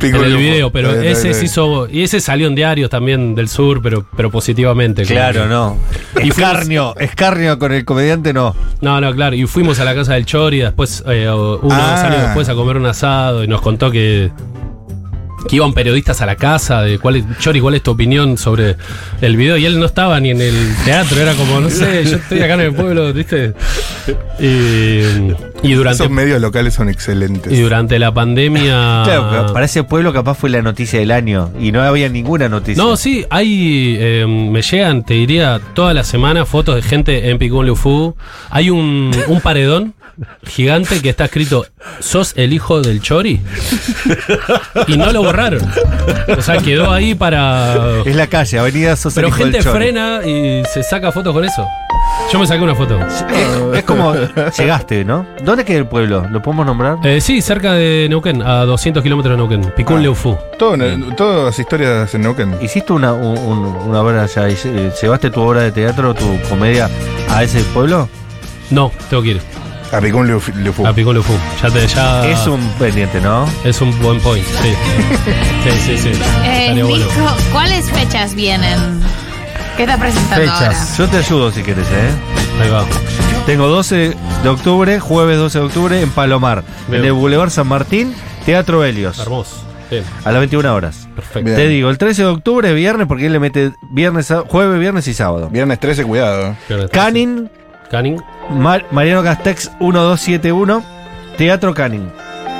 en 0.00 0.14
el 0.16 0.36
video, 0.36 0.70
pero 0.70 0.92
ese 1.00 1.34
se 1.34 1.44
hizo. 1.44 1.88
Y 1.88 2.02
ese 2.02 2.20
salió 2.20 2.46
en 2.46 2.54
diarios 2.54 2.90
también 2.90 3.34
del 3.34 3.48
sur, 3.48 3.80
pero, 3.82 4.06
pero 4.16 4.30
positivamente. 4.30 5.04
Claro, 5.04 5.46
no. 5.46 5.76
Y 6.22 6.30
fuimos- 6.30 6.38
Escarnio, 6.52 6.94
escarnio 6.98 7.58
con 7.58 7.72
el 7.72 7.84
comediante 7.84 8.32
no. 8.32 8.54
No, 8.80 9.00
no, 9.00 9.14
claro. 9.14 9.34
Y 9.36 9.46
fuimos 9.46 9.78
a 9.80 9.84
la 9.84 9.94
casa 9.94 10.14
del 10.14 10.26
Chori, 10.26 10.58
después, 10.60 11.02
eh, 11.06 11.26
uno 11.30 11.34
o 11.36 11.58
dos 11.58 11.72
Ah. 11.72 12.06
años 12.08 12.22
después, 12.22 12.48
a 12.48 12.54
comer 12.54 12.76
un 12.76 12.86
asado 12.86 13.44
y 13.44 13.48
nos 13.48 13.60
contó 13.60 13.90
que. 13.90 14.30
Que 15.48 15.56
iban 15.56 15.72
periodistas 15.74 16.20
a 16.22 16.26
la 16.26 16.36
casa 16.36 16.82
de 16.82 16.98
cuál 16.98 17.16
es, 17.16 17.24
Chori, 17.38 17.60
¿cuál 17.60 17.74
es 17.74 17.82
tu 17.82 17.90
opinión 17.90 18.38
sobre 18.38 18.76
el 19.20 19.36
video? 19.36 19.56
Y 19.56 19.66
él 19.66 19.78
no 19.78 19.86
estaba 19.86 20.18
ni 20.20 20.30
en 20.30 20.40
el 20.40 20.54
teatro, 20.84 21.20
era 21.20 21.34
como, 21.34 21.60
no 21.60 21.68
sé, 21.70 22.04
yo 22.04 22.16
estoy 22.16 22.40
acá 22.40 22.54
en 22.54 22.60
el 22.60 22.74
pueblo, 22.74 23.12
¿viste? 23.12 23.52
Y, 24.40 25.00
y 25.62 25.72
durante, 25.74 26.02
Esos 26.04 26.10
medios 26.10 26.40
locales 26.40 26.74
son 26.74 26.88
excelentes. 26.88 27.52
y 27.52 27.60
durante 27.60 27.98
la 27.98 28.12
pandemia. 28.12 29.02
Claro, 29.12 29.52
para 29.52 29.64
ese 29.66 29.82
pueblo 29.84 30.12
capaz 30.12 30.34
fue 30.34 30.50
la 30.50 30.62
noticia 30.62 30.98
del 30.98 31.10
año 31.10 31.50
y 31.60 31.72
no 31.72 31.82
había 31.82 32.08
ninguna 32.08 32.48
noticia. 32.48 32.82
No, 32.82 32.96
sí, 32.96 33.24
hay. 33.30 33.96
eh, 33.98 34.26
me 34.26 34.62
llegan, 34.62 35.04
te 35.04 35.14
diría, 35.14 35.60
toda 35.74 35.92
la 35.94 36.04
semana 36.04 36.46
fotos 36.46 36.76
de 36.76 36.82
gente 36.82 37.30
en 37.30 37.38
Picún 37.38 37.66
Lufu. 37.66 38.14
Hay 38.50 38.70
un, 38.70 39.10
un 39.28 39.40
paredón 39.40 39.94
gigante 40.46 41.00
que 41.00 41.10
está 41.10 41.24
escrito: 41.26 41.66
¿Sos 42.00 42.32
el 42.36 42.52
hijo 42.52 42.80
del 42.80 43.00
Chori? 43.00 43.40
Y 44.86 44.96
no 44.96 45.12
lo 45.12 45.22
borraron. 45.22 45.60
O 46.36 46.42
sea, 46.42 46.58
quedó 46.58 46.92
ahí 46.92 47.14
para. 47.14 48.00
Es 48.04 48.16
la 48.16 48.26
calle, 48.26 48.58
Avenida 48.58 48.96
Sosa 48.96 49.16
Pero 49.16 49.28
Hijo 49.28 49.38
del 49.38 49.46
gente 49.52 49.62
Chori. 49.64 49.78
frena 49.78 50.20
y 50.24 50.62
se 50.72 50.82
saca 50.82 51.12
fotos 51.12 51.32
con 51.32 51.44
eso. 51.44 51.66
Yo 52.32 52.38
me 52.38 52.46
saqué 52.46 52.62
una 52.62 52.74
foto. 52.74 52.98
Es, 53.00 53.24
es 53.78 53.84
como 53.84 54.14
llegaste, 54.58 55.04
¿no? 55.04 55.26
¿Dónde 55.44 55.64
queda 55.64 55.78
el 55.78 55.86
pueblo? 55.86 56.26
¿Lo 56.30 56.42
podemos 56.42 56.66
nombrar? 56.66 56.98
Eh, 57.04 57.20
sí, 57.20 57.40
cerca 57.40 57.72
de 57.72 58.06
Neuquén, 58.08 58.42
a 58.42 58.64
200 58.64 59.02
kilómetros 59.02 59.32
de 59.32 59.36
Neuquén. 59.38 59.72
Picún 59.76 59.98
Ah. 59.98 60.02
Leufu. 60.02 60.36
Todo, 60.58 60.76
todas 61.16 61.58
historias 61.58 62.14
en 62.14 62.22
Neuquén. 62.22 62.54
¿Hiciste 62.60 62.92
una, 62.92 63.12
un- 63.12 63.38
un- 63.38 63.66
una 63.88 64.00
obra 64.00 64.22
allá? 64.24 64.48
y, 64.48 64.52
eh, 64.64 64.92
¿Llevaste 65.00 65.30
tu 65.30 65.40
obra 65.40 65.62
de 65.62 65.72
teatro, 65.72 66.14
tu 66.14 66.38
comedia 66.48 66.88
a 67.30 67.42
ese 67.42 67.60
pueblo? 67.74 68.08
No, 68.70 68.90
tengo 69.10 69.22
que 69.22 69.28
ir. 69.30 69.40
A 69.92 70.00
Picún 70.00 70.26
Luf- 70.28 70.54
Lufu. 70.54 70.86
A 70.86 70.92
Picún 70.94 71.14
Leufu. 71.14 71.34
Ya 71.62 71.70
te. 71.70 71.86
Ya 71.86 72.26
Es 72.26 72.46
un 72.46 72.60
pendiente, 72.78 73.20
¿no? 73.20 73.46
Es 73.64 73.80
un 73.80 73.98
buen 74.00 74.18
point, 74.20 74.44
sí. 74.44 74.72
Sí, 75.64 75.70
sí, 75.86 75.98
sí. 75.98 76.08
Eh, 76.44 76.62
Estaría 76.68 76.84
bueno. 76.84 77.04
Nico, 77.06 77.26
¿cuáles 77.52 77.90
fechas 77.90 78.34
vienen? 78.34 78.78
¿Qué 79.76 79.84
está 79.84 79.96
presentando 79.98 80.44
Fechas. 80.52 80.98
Yo 80.98 81.08
te 81.08 81.18
ayudo 81.18 81.50
si 81.50 81.62
quieres, 81.62 81.86
¿eh? 81.88 82.10
Ahí 82.62 82.68
va. 82.70 82.84
Tengo 83.46 83.68
12 83.68 84.14
de 84.42 84.48
octubre, 84.48 84.98
jueves 85.00 85.38
12 85.38 85.58
de 85.58 85.64
octubre, 85.64 86.00
en 86.02 86.10
Palomar, 86.10 86.62
Bien. 86.88 87.00
en 87.02 87.06
el 87.08 87.12
Boulevard 87.12 87.50
San 87.50 87.66
Martín, 87.66 88.14
Teatro 88.46 88.84
Helios, 88.84 89.18
Hermoso. 89.18 89.62
Bien, 89.90 90.04
a 90.24 90.30
las 90.32 90.40
21 90.40 90.74
horas. 90.74 91.08
perfecto. 91.14 91.44
Bien. 91.44 91.56
Te 91.56 91.68
digo, 91.68 91.90
el 91.90 91.98
13 91.98 92.22
de 92.22 92.28
octubre, 92.28 92.72
viernes, 92.72 93.06
porque 93.06 93.26
él 93.26 93.32
le 93.32 93.40
mete 93.40 93.72
viernes, 93.90 94.26
sá- 94.26 94.42
jueves, 94.48 94.78
viernes 94.78 95.06
y 95.08 95.14
sábado. 95.14 95.48
Viernes 95.50 95.78
13, 95.80 96.04
cuidado. 96.04 96.54
Viernes 96.68 96.90
Canning, 96.90 97.48
Canning. 97.92 98.20
Mar- 98.50 98.84
Mariano 98.90 99.22
Castex 99.22 99.70
1271, 99.78 100.82
Teatro 101.38 101.72
Canning. 101.74 102.10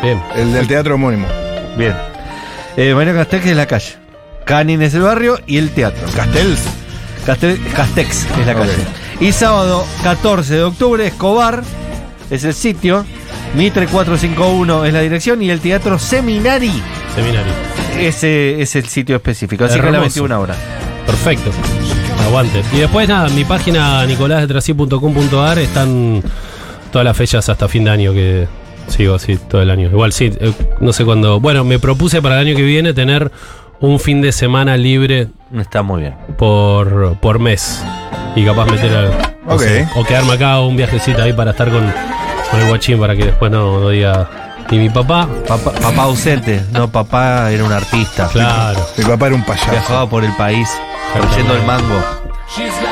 Bien. 0.03 0.21
El 0.37 0.53
del 0.53 0.69
teatro 0.69 0.95
homónimo. 0.95 1.27
Bien. 1.77 1.95
Eh, 2.77 2.95
Mariano 2.95 3.19
Castex 3.19 3.47
es 3.47 3.57
la 3.57 3.67
calle. 3.67 3.95
Canning 4.45 4.81
es 4.83 4.95
el 4.95 5.03
barrio 5.03 5.39
y 5.47 5.59
el 5.59 5.71
teatro. 5.71 6.07
Castells. 6.15 6.61
Castel- 7.27 7.61
Castex 7.75 8.27
es 8.39 8.47
la 8.47 8.55
calle. 8.55 8.73
Y 9.21 9.33
sábado 9.33 9.85
14 10.03 10.55
de 10.55 10.63
octubre, 10.65 11.07
Escobar 11.07 11.63
es 12.31 12.45
el 12.45 12.55
sitio. 12.55 13.05
Mitre 13.55 13.87
451 13.87 14.85
es 14.87 14.93
la 14.95 15.01
dirección 15.01 15.43
y 15.43 15.51
el 15.51 15.61
teatro 15.61 15.99
Seminari 15.99 16.73
Seminario. 17.15 17.53
ese 17.99 18.63
es 18.63 18.75
el 18.77 18.87
sitio 18.87 19.17
específico. 19.17 19.65
Así 19.65 19.75
que 19.75 19.81
a 19.81 19.91
las 19.91 19.95
Hermoso. 19.95 20.23
21 20.23 20.41
horas. 20.41 20.57
Perfecto. 21.07 21.51
Aguante. 22.23 22.63
Y 22.73 22.79
después, 22.79 23.09
nada, 23.09 23.29
en 23.29 23.35
mi 23.35 23.45
página 23.45 24.05
nicolásdetrasí.com.ar 24.07 25.59
están 25.59 26.23
todas 26.91 27.05
las 27.05 27.17
fechas 27.17 27.49
hasta 27.49 27.69
fin 27.69 27.85
de 27.85 27.91
año 27.91 28.13
que, 28.13 28.47
sigo 28.89 29.15
así 29.15 29.37
todo 29.37 29.63
el 29.63 29.71
año. 29.71 29.89
Igual 29.89 30.13
sí, 30.13 30.31
eh, 30.41 30.53
no 30.81 30.93
sé 30.93 31.05
cuándo. 31.05 31.41
Bueno, 31.41 31.65
me 31.65 31.79
propuse 31.79 32.21
para 32.23 32.41
el 32.41 32.49
año 32.49 32.57
que 32.57 32.63
viene 32.63 32.93
tener 32.93 33.31
un 33.81 33.99
fin 33.99 34.21
de 34.21 34.31
semana 34.33 34.77
libre 34.77 35.29
Está 35.59 35.83
muy 35.83 36.03
bien. 36.03 36.15
por, 36.39 37.17
por 37.19 37.39
mes. 37.39 37.83
Y 38.37 38.45
capaz 38.45 38.67
meter 38.71 38.95
algo. 38.95 39.15
no 39.47 39.55
Ok. 39.55 39.61
sé, 39.63 39.89
o 39.97 40.05
quedarme 40.05 40.33
acá 40.33 40.61
o 40.61 40.69
un 40.69 40.77
viajecito 40.77 41.23
ahí 41.23 41.33
para 41.33 41.51
estar 41.51 41.69
con, 41.71 41.93
con 42.51 42.61
el 42.61 42.69
guachín 42.69 42.99
para 42.99 43.17
que 43.17 43.27
después 43.27 43.51
no, 43.51 43.81
no 43.81 43.89
diga. 43.89 44.52
Y 44.73 44.77
mi 44.79 44.89
papá, 44.91 45.29
Papá, 45.47 45.71
papá 45.73 46.03
ausente. 46.05 46.65
No, 46.73 46.91
papá 46.91 47.51
era 47.53 47.63
un 47.63 47.73
artista. 47.73 48.27
claro. 48.33 48.81
Mi 48.97 49.05
papá 49.05 49.27
era 49.27 49.35
un 49.37 49.45
payaso. 49.45 49.71
Viajaba 49.71 50.09
por 50.09 50.25
el 50.25 50.33
país 50.33 50.69
trayendo 51.13 51.55
el 51.55 51.63
mango. 51.65 52.03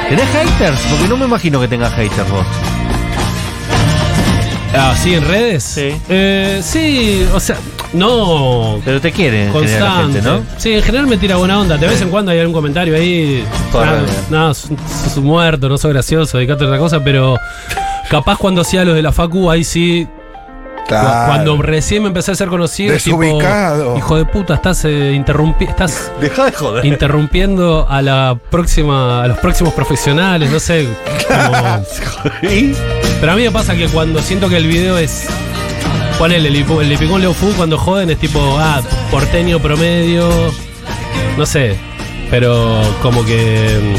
¿Tenés 0.08 0.28
haters? 0.28 0.78
Porque 0.90 1.08
no 1.08 1.16
me 1.16 1.24
imagino 1.24 1.58
que 1.60 1.68
tengas 1.68 1.92
haters 1.94 2.30
vos. 2.30 2.44
Ah, 4.74 4.94
¿sí 4.96 5.14
en 5.14 5.26
redes? 5.26 5.64
Sí. 5.64 5.96
Eh, 6.08 6.60
sí, 6.62 7.26
o 7.34 7.40
sea, 7.40 7.56
no 7.92 8.78
Pero 8.84 9.00
te 9.00 9.10
quiere 9.10 9.46
en 9.46 9.52
general 9.52 9.80
la 9.80 9.86
constante. 9.88 10.12
gente, 10.22 10.28
¿no? 10.30 10.60
Sí, 10.60 10.72
en 10.74 10.82
general 10.82 11.06
me 11.08 11.16
tira 11.16 11.36
buena 11.36 11.58
onda. 11.58 11.76
De 11.76 11.88
vez 11.88 12.00
en 12.02 12.08
cuando 12.10 12.30
hay 12.30 12.38
algún 12.38 12.54
comentario 12.54 12.94
ahí. 12.94 13.44
Por 13.72 13.88
ah. 13.88 13.98
No, 14.30 14.54
sos 14.54 15.16
muerto, 15.16 15.68
no 15.68 15.76
sos 15.76 15.90
gracioso, 15.92 16.38
dedicate 16.38 16.64
a 16.64 16.66
otra 16.68 16.78
cosa, 16.78 17.02
pero 17.02 17.36
capaz 18.08 18.36
cuando 18.36 18.60
hacía 18.60 18.84
los 18.84 18.94
de 18.94 19.02
la 19.02 19.12
Facu, 19.12 19.50
ahí 19.50 19.64
sí. 19.64 20.06
Claro. 20.98 21.26
Cuando 21.33 21.57
recién 21.62 22.03
me 22.03 22.09
empecé 22.09 22.33
a 22.33 22.35
ser 22.35 22.48
conocido, 22.48 22.92
Desubicado. 22.92 23.85
tipo, 23.94 23.98
hijo 23.98 24.16
de 24.16 24.24
puta, 24.24 24.55
estás 24.55 24.85
eh, 24.85 25.12
interrumpi 25.14 25.64
estás 25.64 26.11
Deja 26.20 26.46
de 26.46 26.53
joder. 26.53 26.85
interrumpiendo 26.85 27.87
a 27.88 28.03
la 28.03 28.38
próxima, 28.50 29.22
a 29.22 29.29
los 29.29 29.38
próximos 29.38 29.72
profesionales, 29.74 30.50
no 30.50 30.61
sé. 30.61 30.88
como- 31.29 31.85
pero 33.20 33.33
a 33.33 33.37
mí 33.37 33.42
me 33.42 33.50
pasa 33.50 33.74
que 33.76 33.87
cuando 33.88 34.20
siento 34.22 34.48
que 34.48 34.57
el 34.57 34.66
video 34.66 34.98
es. 34.98 35.26
Ponele, 36.18 36.48
el, 36.48 36.57
el 36.57 36.88
Lipicón 36.90 37.20
Leo 37.22 37.33
Fu 37.33 37.50
cuando 37.55 37.79
joden 37.79 38.11
es 38.11 38.18
tipo, 38.18 38.38
ah, 38.59 38.83
porteño 39.11 39.59
promedio. 39.59 40.29
No 41.38 41.46
sé. 41.46 41.76
Pero 42.31 42.83
como 43.03 43.24
que. 43.24 43.96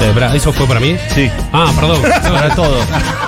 Eh, 0.00 0.30
¿Eso 0.34 0.52
fue 0.52 0.66
para 0.66 0.80
mí? 0.80 0.96
Sí. 1.14 1.30
Ah, 1.52 1.70
perdón. 1.74 2.00
Para 2.02 2.54
todo. 2.54 2.76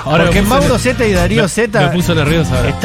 Ahora 0.05 0.25
Porque 0.25 0.41
Mauro 0.41 0.77
Z 0.77 1.05
y 1.05 1.13
Darío 1.13 1.47
Z 1.47 1.79
Me 1.81 1.87
puso 1.89 2.13
nervioso 2.15 2.55
ahora. 2.55 2.69
están 2.69 2.79